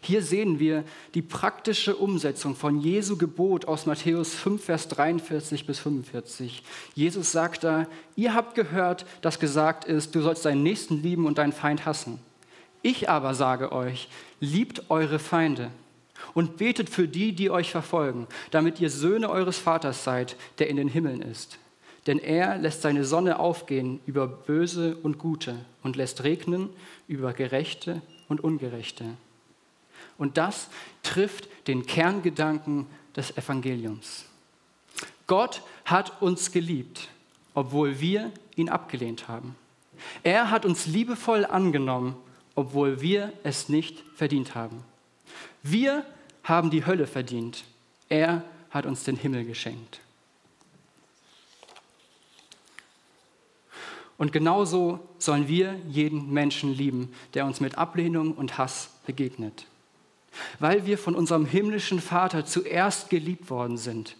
Hier 0.00 0.22
sehen 0.22 0.58
wir 0.58 0.84
die 1.14 1.22
praktische 1.22 1.96
Umsetzung 1.96 2.54
von 2.54 2.80
Jesu 2.80 3.16
Gebot 3.16 3.66
aus 3.66 3.86
Matthäus 3.86 4.34
5, 4.34 4.64
Vers 4.64 4.88
43 4.88 5.66
bis 5.66 5.80
45. 5.80 6.62
Jesus 6.94 7.32
sagt 7.32 7.64
da, 7.64 7.86
ihr 8.16 8.34
habt 8.34 8.54
gehört, 8.54 9.06
dass 9.22 9.40
gesagt 9.40 9.84
ist, 9.84 10.14
du 10.14 10.20
sollst 10.20 10.44
deinen 10.44 10.62
Nächsten 10.62 11.02
lieben 11.02 11.26
und 11.26 11.38
deinen 11.38 11.52
Feind 11.52 11.84
hassen. 11.84 12.18
Ich 12.82 13.10
aber 13.10 13.34
sage 13.34 13.72
euch, 13.72 14.08
liebt 14.40 14.90
eure 14.90 15.18
Feinde 15.18 15.70
und 16.34 16.56
betet 16.56 16.88
für 16.88 17.08
die, 17.08 17.32
die 17.32 17.50
euch 17.50 17.70
verfolgen, 17.70 18.26
damit 18.50 18.80
ihr 18.80 18.90
Söhne 18.90 19.30
eures 19.30 19.58
Vaters 19.58 20.04
seid, 20.04 20.36
der 20.58 20.68
in 20.68 20.76
den 20.76 20.88
Himmeln 20.88 21.22
ist. 21.22 21.58
Denn 22.06 22.18
er 22.18 22.56
lässt 22.56 22.82
seine 22.82 23.04
Sonne 23.04 23.38
aufgehen 23.38 24.00
über 24.06 24.26
Böse 24.26 24.96
und 25.02 25.18
Gute 25.18 25.56
und 25.82 25.96
lässt 25.96 26.24
regnen 26.24 26.70
über 27.06 27.32
Gerechte 27.32 28.00
und 28.28 28.42
Ungerechte. 28.42 29.04
Und 30.18 30.36
das 30.36 30.68
trifft 31.02 31.48
den 31.68 31.86
Kerngedanken 31.86 32.86
des 33.16 33.36
Evangeliums. 33.36 34.26
Gott 35.26 35.62
hat 35.84 36.20
uns 36.20 36.52
geliebt, 36.52 37.08
obwohl 37.54 38.00
wir 38.00 38.32
ihn 38.56 38.68
abgelehnt 38.68 39.28
haben. 39.28 39.56
Er 40.22 40.50
hat 40.50 40.64
uns 40.64 40.86
liebevoll 40.86 41.44
angenommen, 41.44 42.16
obwohl 42.54 43.00
wir 43.00 43.32
es 43.44 43.68
nicht 43.68 44.02
verdient 44.14 44.54
haben. 44.54 44.84
Wir 45.62 46.04
haben 46.44 46.70
die 46.70 46.86
Hölle 46.86 47.06
verdient. 47.06 47.64
Er 48.08 48.42
hat 48.70 48.86
uns 48.86 49.04
den 49.04 49.16
Himmel 49.16 49.44
geschenkt. 49.44 50.00
Und 54.16 54.32
genauso 54.32 54.98
sollen 55.18 55.46
wir 55.46 55.76
jeden 55.88 56.32
Menschen 56.32 56.74
lieben, 56.74 57.12
der 57.34 57.46
uns 57.46 57.60
mit 57.60 57.78
Ablehnung 57.78 58.32
und 58.32 58.58
Hass 58.58 58.90
begegnet. 59.06 59.66
Weil 60.58 60.86
wir 60.86 60.98
von 60.98 61.14
unserem 61.14 61.46
himmlischen 61.46 62.00
Vater 62.00 62.44
zuerst 62.44 63.10
geliebt 63.10 63.50
worden 63.50 63.76
sind, 63.76 64.16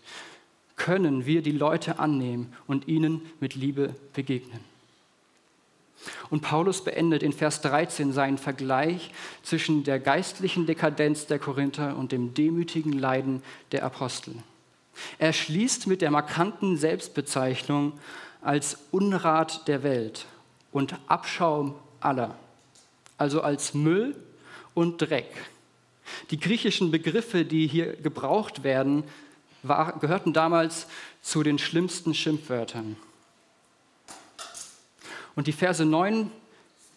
können 0.77 1.27
wir 1.27 1.43
die 1.43 1.53
Leute 1.53 1.99
annehmen 1.99 2.53
und 2.67 2.89
ihnen 2.89 3.23
mit 3.41 3.55
Liebe 3.55 3.95
begegnen. 4.15 4.61
Und 6.31 6.43
Paulus 6.43 6.85
beendet 6.85 7.23
in 7.23 7.33
Vers 7.33 7.61
13 7.63 8.13
seinen 8.13 8.39
Vergleich 8.39 9.11
zwischen 9.43 9.83
der 9.83 9.99
geistlichen 9.99 10.67
Dekadenz 10.67 11.27
der 11.27 11.41
Korinther 11.41 11.97
und 11.97 12.13
dem 12.13 12.35
demütigen 12.35 12.93
Leiden 12.93 13.43
der 13.73 13.85
Apostel. 13.85 14.35
Er 15.19 15.33
schließt 15.33 15.87
mit 15.87 16.01
der 16.01 16.11
markanten 16.11 16.77
Selbstbezeichnung 16.77 17.93
als 18.41 18.79
Unrat 18.93 19.67
der 19.67 19.83
Welt 19.83 20.27
und 20.71 20.95
Abschaum 21.09 21.75
aller, 22.01 22.37
also 23.17 23.41
als 23.41 23.75
Müll 23.75 24.17
und 24.75 24.99
Dreck 24.99 25.29
die 26.31 26.39
griechischen 26.39 26.91
Begriffe, 26.91 27.45
die 27.45 27.67
hier 27.67 27.95
gebraucht 27.97 28.63
werden, 28.63 29.05
war, 29.63 29.99
gehörten 29.99 30.33
damals 30.33 30.87
zu 31.23 31.43
den 31.43 31.59
schlimmsten 31.59 32.15
Schimpfwörtern. 32.15 32.97
Und 35.35 35.47
die 35.47 35.53
Verse 35.53 35.85
9 35.85 36.31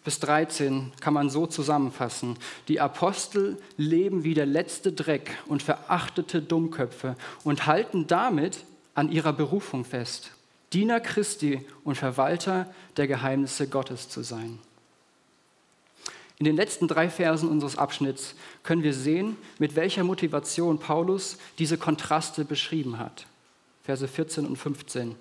bis 0.04 0.18
13 0.18 0.92
kann 1.00 1.14
man 1.14 1.30
so 1.30 1.46
zusammenfassen. 1.46 2.36
Die 2.68 2.80
Apostel 2.80 3.56
leben 3.76 4.24
wie 4.24 4.34
der 4.34 4.46
letzte 4.46 4.92
Dreck 4.92 5.38
und 5.46 5.62
verachtete 5.62 6.42
Dummköpfe 6.42 7.16
und 7.44 7.66
halten 7.66 8.06
damit 8.06 8.64
an 8.94 9.10
ihrer 9.10 9.32
Berufung 9.32 9.84
fest, 9.84 10.32
Diener 10.72 11.00
Christi 11.00 11.64
und 11.84 11.96
Verwalter 11.96 12.72
der 12.96 13.06
Geheimnisse 13.06 13.68
Gottes 13.68 14.08
zu 14.08 14.22
sein. 14.22 14.58
In 16.42 16.44
den 16.44 16.56
letzten 16.56 16.88
drei 16.88 17.08
Versen 17.08 17.48
unseres 17.48 17.78
Abschnitts 17.78 18.34
können 18.64 18.82
wir 18.82 18.94
sehen, 18.94 19.36
mit 19.60 19.76
welcher 19.76 20.02
Motivation 20.02 20.80
Paulus 20.80 21.38
diese 21.60 21.78
Kontraste 21.78 22.44
beschrieben 22.44 22.98
hat. 22.98 23.28
Verse 23.84 24.08
14 24.08 24.46
und 24.46 24.56
15. 24.56 25.14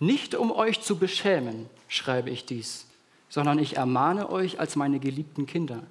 Nicht 0.00 0.34
um 0.34 0.50
euch 0.50 0.80
zu 0.80 0.96
beschämen, 0.96 1.68
schreibe 1.88 2.30
ich 2.30 2.46
dies, 2.46 2.86
sondern 3.28 3.58
ich 3.58 3.76
ermahne 3.76 4.30
euch 4.30 4.60
als 4.60 4.74
meine 4.74 4.98
geliebten 4.98 5.44
Kinder. 5.44 5.82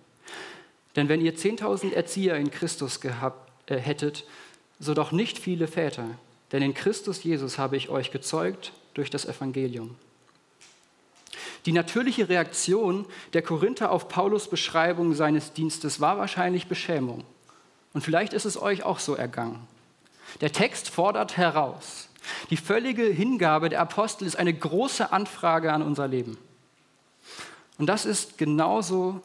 Denn 0.96 1.10
wenn 1.10 1.22
ihr 1.22 1.36
10.000 1.36 1.94
Erzieher 1.94 2.38
in 2.38 2.50
Christus 2.50 3.02
gehabt, 3.02 3.52
äh, 3.70 3.78
hättet, 3.78 4.26
so 4.80 4.96
doch 4.96 5.12
nicht 5.12 5.38
viele 5.38 5.68
Väter, 5.68 6.08
denn 6.52 6.64
in 6.64 6.74
Christus 6.74 7.24
Jesus 7.24 7.60
habe 7.60 7.78
ich 7.78 7.90
euch 7.90 8.10
gezeugt 8.10 8.74
durch 8.96 9.12
das 9.12 9.28
Evangelium. 9.28 9.96
Die 11.66 11.72
natürliche 11.72 12.28
Reaktion 12.28 13.06
der 13.34 13.44
Korinther 13.44 13.92
auf 13.92 14.08
Paulus 14.08 14.50
Beschreibung 14.50 15.14
seines 15.14 15.54
Dienstes 15.54 16.00
war 16.00 16.18
wahrscheinlich 16.18 16.68
Beschämung. 16.68 17.24
Und 17.94 18.02
vielleicht 18.02 18.34
ist 18.34 18.46
es 18.46 18.60
euch 18.60 18.84
auch 18.84 19.00
so 19.00 19.16
ergangen. 19.16 19.68
Der 20.40 20.52
Text 20.52 20.90
fordert 20.90 21.38
heraus. 21.38 22.10
Die 22.50 22.58
völlige 22.58 23.04
Hingabe 23.04 23.70
der 23.70 23.82
Apostel 23.82 24.26
ist 24.26 24.38
eine 24.38 24.54
große 24.54 25.12
Anfrage 25.12 25.72
an 25.72 25.82
unser 25.82 26.08
Leben. 26.08 26.38
Und 27.78 27.88
das 27.88 28.06
ist 28.06 28.38
genauso 28.38 29.22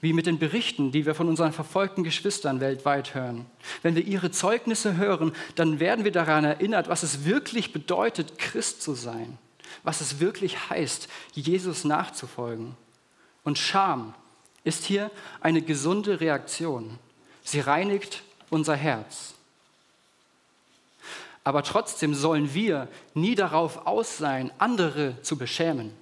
wie 0.00 0.12
mit 0.12 0.26
den 0.26 0.38
Berichten, 0.38 0.92
die 0.92 1.06
wir 1.06 1.14
von 1.14 1.28
unseren 1.28 1.52
verfolgten 1.52 2.04
Geschwistern 2.04 2.60
weltweit 2.60 3.14
hören. 3.14 3.46
Wenn 3.82 3.96
wir 3.96 4.04
ihre 4.04 4.30
Zeugnisse 4.30 4.96
hören, 4.96 5.32
dann 5.56 5.80
werden 5.80 6.04
wir 6.04 6.12
daran 6.12 6.44
erinnert, 6.44 6.88
was 6.88 7.02
es 7.02 7.24
wirklich 7.24 7.72
bedeutet, 7.72 8.38
Christ 8.38 8.82
zu 8.82 8.94
sein 8.94 9.38
was 9.82 10.00
es 10.00 10.20
wirklich 10.20 10.70
heißt, 10.70 11.08
Jesus 11.32 11.84
nachzufolgen. 11.84 12.76
Und 13.44 13.58
Scham 13.58 14.14
ist 14.64 14.84
hier 14.84 15.10
eine 15.40 15.62
gesunde 15.62 16.20
Reaktion. 16.20 16.98
Sie 17.42 17.60
reinigt 17.60 18.22
unser 18.50 18.76
Herz. 18.76 19.34
Aber 21.44 21.62
trotzdem 21.62 22.14
sollen 22.14 22.52
wir 22.52 22.88
nie 23.14 23.34
darauf 23.34 23.86
aus 23.86 24.18
sein, 24.18 24.50
andere 24.58 25.20
zu 25.22 25.38
beschämen. 25.38 25.92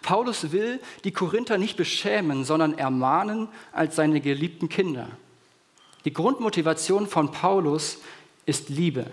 Paulus 0.00 0.52
will 0.52 0.80
die 1.04 1.12
Korinther 1.12 1.58
nicht 1.58 1.76
beschämen, 1.76 2.44
sondern 2.44 2.78
ermahnen 2.78 3.48
als 3.72 3.96
seine 3.96 4.20
geliebten 4.22 4.70
Kinder. 4.70 5.08
Die 6.04 6.12
Grundmotivation 6.12 7.06
von 7.06 7.30
Paulus 7.30 7.98
ist 8.46 8.68
Liebe. 8.68 9.06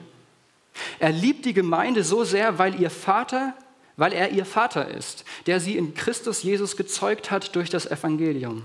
Er 1.00 1.12
liebt 1.12 1.46
die 1.46 1.54
Gemeinde 1.54 2.04
so 2.04 2.24
sehr, 2.24 2.58
weil 2.58 2.80
ihr 2.80 2.90
Vater 2.90 3.54
weil 3.98 4.14
er 4.14 4.32
ihr 4.32 4.46
Vater 4.46 4.90
ist, 4.90 5.26
der 5.46 5.60
sie 5.60 5.78
in 5.78 5.94
Christus 5.94 6.42
Jesus 6.42 6.76
gezeugt 6.76 7.30
hat 7.30 7.56
durch 7.56 7.70
das 7.70 7.86
Evangelium. 7.86 8.64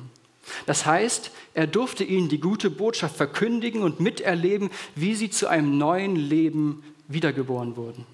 Das 0.65 0.87
heißt, 0.87 1.31
er 1.53 1.67
durfte 1.67 2.05
ihnen 2.05 2.31
die 2.31 2.41
gute 2.41 2.71
Botschaft 2.71 3.17
verkündigen 3.17 3.83
und 3.83 4.01
miterleben, 4.01 4.71
wie 4.95 5.15
sie 5.15 5.29
zu 5.29 5.49
einem 5.49 5.77
neuen 5.77 6.17
Leben 6.17 6.83
wiedergeboren 7.09 7.77
wurden. 7.77 8.07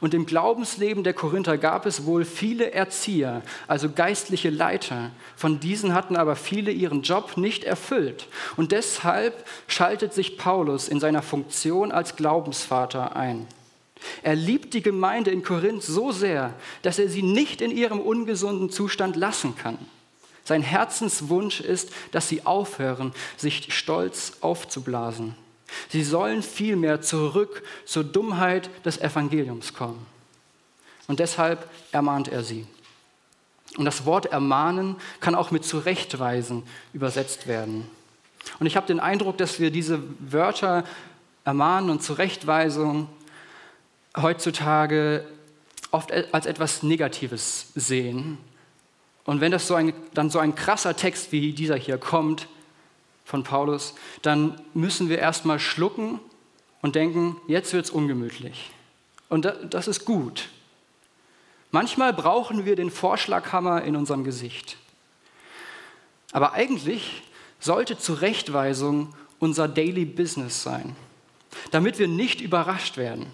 Und 0.00 0.14
im 0.14 0.26
Glaubensleben 0.26 1.04
der 1.04 1.14
Korinther 1.14 1.58
gab 1.58 1.86
es 1.86 2.06
wohl 2.06 2.24
viele 2.24 2.72
Erzieher, 2.72 3.42
also 3.66 3.90
geistliche 3.90 4.50
Leiter. 4.50 5.10
Von 5.36 5.60
diesen 5.60 5.94
hatten 5.94 6.16
aber 6.16 6.36
viele 6.36 6.70
ihren 6.70 7.02
Job 7.02 7.36
nicht 7.36 7.64
erfüllt. 7.64 8.26
Und 8.56 8.72
deshalb 8.72 9.46
schaltet 9.66 10.14
sich 10.14 10.38
Paulus 10.38 10.88
in 10.88 11.00
seiner 11.00 11.22
Funktion 11.22 11.92
als 11.92 12.16
Glaubensvater 12.16 13.16
ein. 13.16 13.46
Er 14.22 14.34
liebt 14.34 14.74
die 14.74 14.82
Gemeinde 14.82 15.30
in 15.30 15.42
Korinth 15.42 15.82
so 15.82 16.12
sehr, 16.12 16.54
dass 16.82 16.98
er 16.98 17.08
sie 17.08 17.22
nicht 17.22 17.60
in 17.60 17.70
ihrem 17.70 18.00
ungesunden 18.00 18.70
Zustand 18.70 19.16
lassen 19.16 19.56
kann. 19.56 19.78
Sein 20.44 20.62
Herzenswunsch 20.62 21.60
ist, 21.60 21.90
dass 22.12 22.28
sie 22.28 22.46
aufhören, 22.46 23.12
sich 23.36 23.72
stolz 23.74 24.38
aufzublasen. 24.40 25.34
Sie 25.88 26.02
sollen 26.02 26.42
vielmehr 26.42 27.00
zurück 27.00 27.62
zur 27.84 28.04
Dummheit 28.04 28.70
des 28.84 28.98
Evangeliums 28.98 29.74
kommen. 29.74 30.06
Und 31.06 31.20
deshalb 31.20 31.68
ermahnt 31.92 32.28
er 32.28 32.42
sie. 32.42 32.66
Und 33.76 33.84
das 33.84 34.04
Wort 34.04 34.26
ermahnen 34.26 34.96
kann 35.20 35.34
auch 35.34 35.50
mit 35.50 35.64
zurechtweisen 35.64 36.64
übersetzt 36.92 37.46
werden. 37.46 37.88
Und 38.58 38.66
ich 38.66 38.76
habe 38.76 38.86
den 38.86 39.00
Eindruck, 39.00 39.38
dass 39.38 39.60
wir 39.60 39.70
diese 39.70 40.02
Wörter 40.18 40.84
ermahnen 41.44 41.90
und 41.90 42.02
Zurechtweisung 42.02 43.08
heutzutage 44.16 45.24
oft 45.90 46.12
als 46.32 46.46
etwas 46.46 46.82
Negatives 46.82 47.68
sehen. 47.74 48.38
Und 49.24 49.40
wenn 49.40 49.52
das 49.52 49.66
so 49.66 49.74
ein, 49.74 49.92
dann 50.14 50.30
so 50.30 50.38
ein 50.38 50.54
krasser 50.54 50.96
Text 50.96 51.32
wie 51.32 51.52
dieser 51.52 51.76
hier 51.76 51.98
kommt 51.98 52.48
von 53.30 53.44
Paulus, 53.44 53.94
dann 54.22 54.60
müssen 54.74 55.08
wir 55.08 55.18
erstmal 55.18 55.60
schlucken 55.60 56.18
und 56.82 56.96
denken, 56.96 57.36
jetzt 57.46 57.72
wird 57.72 57.86
es 57.86 57.90
ungemütlich. 57.90 58.70
Und 59.28 59.50
das 59.70 59.86
ist 59.86 60.04
gut. 60.04 60.48
Manchmal 61.70 62.12
brauchen 62.12 62.64
wir 62.64 62.74
den 62.74 62.90
Vorschlaghammer 62.90 63.82
in 63.82 63.94
unserem 63.94 64.24
Gesicht. 64.24 64.76
Aber 66.32 66.52
eigentlich 66.54 67.22
sollte 67.60 67.96
Zurechtweisung 67.96 69.14
unser 69.38 69.68
Daily 69.68 70.04
Business 70.04 70.62
sein, 70.64 70.96
damit 71.70 71.98
wir 72.00 72.08
nicht 72.08 72.40
überrascht 72.40 72.96
werden. 72.96 73.26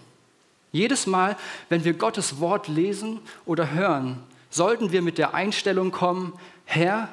Jedes 0.72 1.06
Mal, 1.06 1.36
wenn 1.70 1.84
wir 1.84 1.94
Gottes 1.94 2.38
Wort 2.38 2.68
lesen 2.68 3.20
oder 3.46 3.70
hören, 3.70 4.22
sollten 4.50 4.92
wir 4.92 5.00
mit 5.00 5.16
der 5.16 5.32
Einstellung 5.32 5.90
kommen, 5.90 6.34
Herr, 6.66 7.08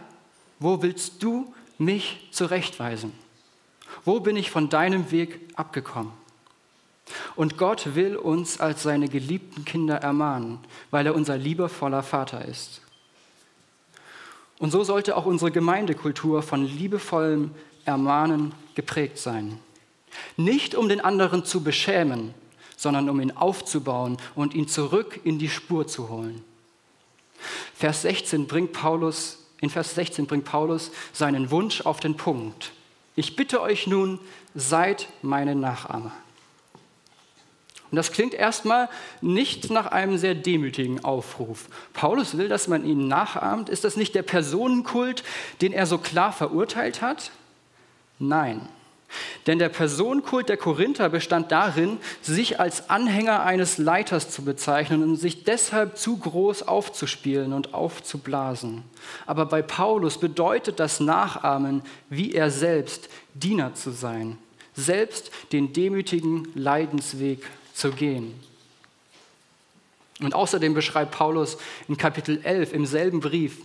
wo 0.60 0.82
willst 0.82 1.24
du 1.24 1.54
mich 1.78 2.28
zurechtweisen? 2.32 3.14
Wo 4.06 4.20
bin 4.20 4.36
ich 4.36 4.52
von 4.52 4.70
deinem 4.70 5.12
Weg 5.12 5.40
abgekommen? 5.56 6.12
Und 7.36 7.58
Gott 7.58 7.96
will 7.96 8.16
uns 8.16 8.60
als 8.60 8.84
seine 8.84 9.10
geliebten 9.10 9.66
Kinder 9.66 9.98
ermahnen, 9.98 10.60
weil 10.92 11.06
er 11.06 11.16
unser 11.16 11.38
liebevoller 11.38 12.04
Vater 12.04 12.46
ist. 12.46 12.82
Und 14.60 14.72
so 14.72 14.84
sollte 14.84 15.18
auch 15.18 15.26
unsere 15.26 15.52
Gemeindekultur 15.52 16.42
von 16.42 16.66
liebevollem 16.66 17.52
Ermahnen 17.86 18.54
geprägt 18.76 19.18
sein. 19.18 19.60
Nicht 20.38 20.76
um 20.76 20.88
den 20.88 21.02
anderen 21.02 21.44
zu 21.44 21.64
beschämen, 21.64 22.34
sondern 22.78 23.10
um 23.10 23.20
ihn 23.20 23.32
aufzubauen 23.32 24.18
und 24.36 24.54
ihn 24.54 24.68
zurück 24.68 25.20
in 25.24 25.40
die 25.40 25.50
Spur 25.50 25.88
zu 25.88 26.10
holen. 26.10 26.44
Vers 27.76 28.04
16 28.04 28.48
bringt 28.48 28.74
Paulus, 28.74 29.43
in 29.64 29.70
Vers 29.70 29.96
16 29.96 30.28
bringt 30.28 30.44
Paulus 30.44 30.92
seinen 31.14 31.50
Wunsch 31.50 31.80
auf 31.86 32.02
den 32.02 32.18
Punkt. 32.18 32.74
Ich 33.16 33.38
bitte 33.38 33.62
euch 33.62 33.88
nun, 33.88 34.20
seid 34.54 35.08
meine 35.22 35.56
Nachahmer. 35.56 36.12
Und 37.90 37.96
das 37.96 38.12
klingt 38.12 38.34
erstmal 38.34 38.90
nicht 39.22 39.70
nach 39.70 39.86
einem 39.86 40.18
sehr 40.18 40.36
demütigen 40.36 41.06
Aufruf. 41.06 41.70
Paulus 41.94 42.38
will, 42.38 42.50
dass 42.50 42.68
man 42.68 42.84
ihn 42.84 43.08
nachahmt. 43.08 43.70
Ist 43.70 43.86
das 43.86 43.96
nicht 43.96 44.16
der 44.16 44.24
Personenkult, 44.24 45.24
den 45.62 45.72
er 45.72 45.86
so 45.86 45.98
klar 45.98 46.34
verurteilt 46.34 47.02
hat? 47.02 47.32
Nein. 48.20 48.68
Denn 49.48 49.60
der 49.60 49.70
Personenkult 49.70 50.50
der 50.50 50.58
Korinther 50.58 51.10
bestand 51.10 51.52
darin, 51.52 51.98
sich 52.22 52.60
als 52.60 52.90
Anhänger 52.90 53.44
eines 53.44 53.78
Leiters 53.78 54.30
zu 54.30 54.44
bezeichnen 54.44 55.04
und 55.04 55.18
sich 55.18 55.44
deshalb 55.44 55.98
zu 55.98 56.18
groß 56.18 56.68
aufzuspielen 56.68 57.54
und 57.54 57.74
aufzublasen. 57.74 58.84
Aber 59.26 59.46
bei 59.46 59.62
Paulus 59.62 60.18
bedeutet 60.18 60.80
das 60.80 61.00
Nachahmen, 61.00 61.82
wie 62.10 62.34
er 62.34 62.50
selbst 62.50 63.10
Diener 63.34 63.74
zu 63.74 63.92
sein, 63.92 64.38
selbst 64.76 65.32
den 65.52 65.74
demütigen 65.74 66.48
Leidensweg 66.56 67.44
zu 67.74 67.92
gehen. 67.92 68.34
Und 70.22 70.36
außerdem 70.36 70.74
beschreibt 70.74 71.12
Paulus 71.12 71.58
in 71.88 71.98
Kapitel 71.98 72.40
11 72.44 72.74
im 72.74 72.86
selben 72.86 73.20
Brief, 73.20 73.58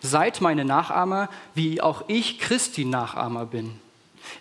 seid 0.00 0.40
meine 0.40 0.64
Nachahmer, 0.64 1.28
wie 1.54 1.80
auch 1.80 2.04
ich 2.08 2.38
Christi 2.38 2.84
Nachahmer 2.84 3.46
bin. 3.46 3.80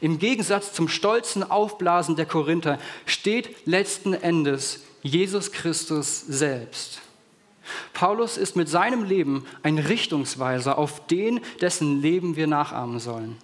Im 0.02 0.20
Gegensatz 0.20 0.74
zum 0.74 0.88
stolzen 0.88 1.50
Aufblasen 1.50 2.16
der 2.16 2.26
Korinther 2.26 2.80
steht 3.06 3.66
letzten 3.66 4.14
Endes 4.14 4.84
Jesus 5.02 5.52
Christus 5.52 6.22
selbst. 6.22 7.02
Paulus 7.94 8.38
ist 8.38 8.56
mit 8.56 8.70
seinem 8.70 9.04
Leben 9.04 9.46
ein 9.62 9.78
Richtungsweiser 9.78 10.78
auf 10.78 11.06
den, 11.08 11.40
dessen 11.62 12.02
Leben 12.02 12.36
wir 12.36 12.48
nachahmen 12.48 13.00
sollen. 13.00 13.38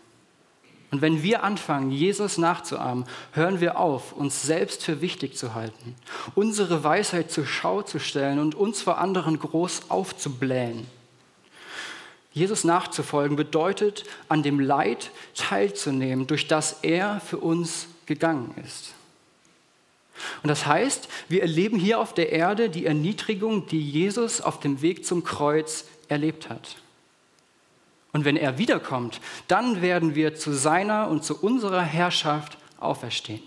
Und 0.91 1.01
wenn 1.01 1.21
wir 1.21 1.43
anfangen, 1.43 1.91
Jesus 1.91 2.37
nachzuahmen, 2.37 3.05
hören 3.33 3.61
wir 3.61 3.77
auf, 3.77 4.13
uns 4.13 4.41
selbst 4.41 4.83
für 4.83 5.01
wichtig 5.01 5.37
zu 5.37 5.53
halten, 5.53 5.95
unsere 6.33 6.83
Weisheit 6.83 7.31
zur 7.31 7.45
Schau 7.45 7.83
zu 7.83 7.99
stellen 7.99 8.39
und 8.39 8.55
uns 8.55 8.81
vor 8.81 8.97
anderen 8.97 9.37
groß 9.37 9.89
aufzublähen. 9.89 10.87
Jesus 12.31 12.63
nachzufolgen 12.63 13.35
bedeutet, 13.35 14.03
an 14.27 14.43
dem 14.43 14.59
Leid 14.59 15.11
teilzunehmen, 15.35 16.27
durch 16.27 16.47
das 16.47 16.79
er 16.83 17.19
für 17.21 17.37
uns 17.37 17.87
gegangen 18.05 18.53
ist. 18.63 18.93
Und 20.43 20.49
das 20.49 20.65
heißt, 20.65 21.07
wir 21.27 21.41
erleben 21.41 21.79
hier 21.79 21.99
auf 21.99 22.13
der 22.13 22.31
Erde 22.31 22.69
die 22.69 22.85
Erniedrigung, 22.85 23.67
die 23.67 23.81
Jesus 23.81 24.41
auf 24.41 24.59
dem 24.59 24.81
Weg 24.81 25.05
zum 25.05 25.23
Kreuz 25.23 25.85
erlebt 26.07 26.49
hat. 26.49 26.77
Und 28.11 28.25
wenn 28.25 28.37
er 28.37 28.57
wiederkommt, 28.57 29.21
dann 29.47 29.81
werden 29.81 30.15
wir 30.15 30.35
zu 30.35 30.51
seiner 30.51 31.09
und 31.09 31.23
zu 31.23 31.39
unserer 31.41 31.81
Herrschaft 31.81 32.57
auferstehen. 32.79 33.43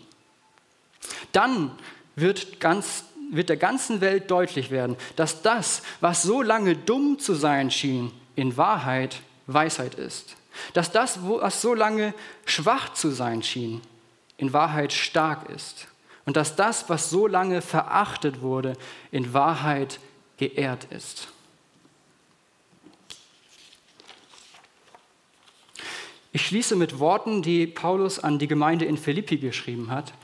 Dann 1.33 1.73
wird, 2.15 2.61
ganz, 2.61 3.05
wird 3.31 3.49
der 3.49 3.57
ganzen 3.57 4.01
Welt 4.01 4.31
deutlich 4.31 4.71
werden, 4.71 4.97
dass 5.17 5.43
das, 5.43 5.83
was 6.01 6.23
so 6.23 6.43
lange 6.43 6.77
dumm 6.77 7.19
zu 7.19 7.35
sein 7.35 7.71
schien, 7.71 8.13
in 8.37 8.57
Wahrheit 8.57 9.21
Weisheit 9.47 9.95
ist. 9.95 10.37
Dass 10.75 10.93
das, 10.93 11.21
was 11.23 11.63
so 11.63 11.75
lange 11.75 12.15
schwach 12.45 12.93
zu 12.93 13.11
sein 13.11 13.43
schien, 13.43 13.81
in 14.37 14.53
Wahrheit 14.53 14.93
stark 14.93 15.49
ist. 15.51 15.87
Und 16.25 16.37
dass 16.37 16.57
das, 16.57 16.89
was 16.89 17.11
so 17.11 17.27
lange 17.27 17.63
verachtet 17.63 18.43
wurde, 18.43 18.75
in 19.11 19.33
Wahrheit 19.35 19.99
geehrt 20.37 20.87
ist. 20.91 21.29
Ich 26.33 26.47
schließe 26.47 26.77
mit 26.77 26.99
Worten, 26.99 27.43
die 27.43 27.67
Paulus 27.67 28.19
an 28.19 28.39
die 28.39 28.49
Gemeinde 28.49 28.87
in 28.87 28.97
Philippi 28.97 29.37
geschrieben 29.37 29.91
hat, 29.91 30.15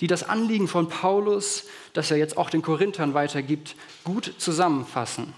die 0.00 0.06
das 0.06 0.22
Anliegen 0.28 0.68
von 0.68 0.88
Paulus, 0.88 1.64
das 1.92 2.10
er 2.10 2.18
jetzt 2.18 2.36
auch 2.36 2.50
den 2.50 2.62
Korinthern 2.62 3.14
weitergibt, 3.14 3.74
gut 4.04 4.34
zusammenfassen. 4.38 5.32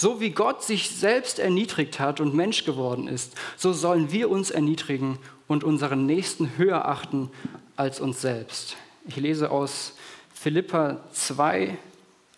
So 0.00 0.18
wie 0.18 0.30
Gott 0.30 0.62
sich 0.64 0.88
selbst 0.88 1.38
erniedrigt 1.38 2.00
hat 2.00 2.20
und 2.20 2.34
Mensch 2.34 2.64
geworden 2.64 3.06
ist, 3.06 3.34
so 3.58 3.74
sollen 3.74 4.10
wir 4.10 4.30
uns 4.30 4.50
erniedrigen 4.50 5.18
und 5.46 5.62
unseren 5.62 6.06
Nächsten 6.06 6.56
höher 6.56 6.88
achten 6.88 7.30
als 7.76 8.00
uns 8.00 8.22
selbst. 8.22 8.78
Ich 9.06 9.16
lese 9.16 9.50
aus 9.50 9.92
Philippa 10.32 11.00
2 11.12 11.76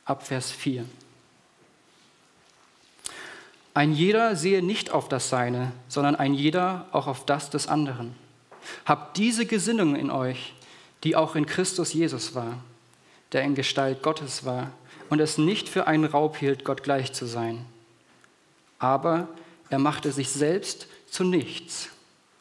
ab 0.05 0.27
Vers 0.27 0.51
4. 0.51 0.85
Ein 3.75 3.93
jeder 3.93 4.35
sehe 4.35 4.61
nicht 4.61 4.91
auf 4.91 5.09
das 5.09 5.29
Seine, 5.29 5.71
sondern 5.87 6.17
ein 6.17 6.35
jeder 6.35 6.89
auch 6.91 7.07
auf 7.07 7.25
das 7.27 7.49
des 7.49 7.69
anderen. 7.69 8.17
Habt 8.87 9.19
diese 9.19 9.47
Gesinnung 9.47 9.95
in 9.95 10.11
euch, 10.11 10.53
die 11.05 11.15
auch 11.15 11.37
in 11.37 11.47
Christus 11.47 11.93
Jesus 11.93 12.35
war, 12.35 12.59
der 13.31 13.43
in 13.43 13.55
Gestalt 13.55 14.03
Gottes 14.03 14.45
war 14.45 14.73
und 15.13 15.21
es 15.21 15.37
nicht 15.37 15.69
für 15.69 15.87
einen 15.87 16.07
Raub 16.07 16.39
hielt, 16.39 16.65
Gott 16.65 16.83
gleich 16.83 17.13
zu 17.13 17.27
sein. 17.27 17.67
Aber 18.79 19.29
er 19.69 19.79
machte 19.79 20.11
sich 20.11 20.31
selbst 20.31 20.87
zu 21.07 21.23
nichts 21.23 21.91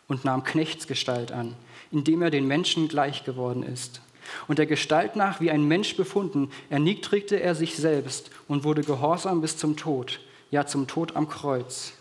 und 0.07 0.23
nahm 0.23 0.45
Knechtsgestalt 0.45 1.33
an, 1.33 1.57
indem 1.91 2.21
er 2.21 2.29
den 2.29 2.47
Menschen 2.47 2.87
gleich 2.87 3.25
geworden 3.25 3.63
ist. 3.63 3.99
Und 4.47 4.57
der 4.57 4.67
Gestalt 4.67 5.17
nach 5.17 5.41
wie 5.41 5.51
ein 5.51 5.67
Mensch 5.67 5.97
befunden, 5.97 6.49
erniedrigte 6.69 7.41
er 7.41 7.55
sich 7.55 7.75
selbst 7.75 8.31
und 8.47 8.63
wurde 8.63 8.83
gehorsam 8.83 9.41
bis 9.41 9.57
zum 9.57 9.75
Tod 9.75 10.21
ja 10.49 10.65
zum 10.65 10.87
Tod 10.87 11.17
am 11.17 11.27
Kreuz. 11.27 11.91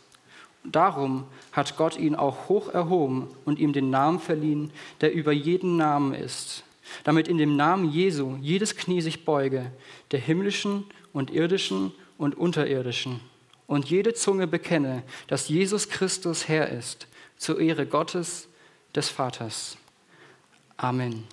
Darum 0.62 1.24
hat 1.50 1.76
Gott 1.78 1.98
ihn 1.98 2.14
auch 2.14 2.48
hoch 2.48 2.68
erhoben 2.68 3.26
und 3.44 3.58
ihm 3.58 3.72
den 3.72 3.90
Namen 3.90 4.20
verliehen, 4.20 4.70
der 5.00 5.12
über 5.12 5.32
jeden 5.32 5.76
Namen 5.76 6.14
ist, 6.14 6.62
damit 7.04 7.28
in 7.28 7.38
dem 7.38 7.56
Namen 7.56 7.90
Jesu 7.90 8.36
jedes 8.40 8.76
Knie 8.76 9.00
sich 9.00 9.24
beuge, 9.24 9.70
der 10.10 10.20
himmlischen 10.20 10.84
und 11.12 11.30
irdischen 11.30 11.92
und 12.18 12.36
unterirdischen, 12.36 13.20
und 13.66 13.88
jede 13.88 14.14
Zunge 14.14 14.46
bekenne, 14.46 15.02
dass 15.28 15.48
Jesus 15.48 15.88
Christus 15.88 16.48
Herr 16.48 16.68
ist, 16.68 17.06
zur 17.36 17.60
Ehre 17.60 17.86
Gottes 17.86 18.48
des 18.94 19.08
Vaters. 19.08 19.76
Amen. 20.76 21.24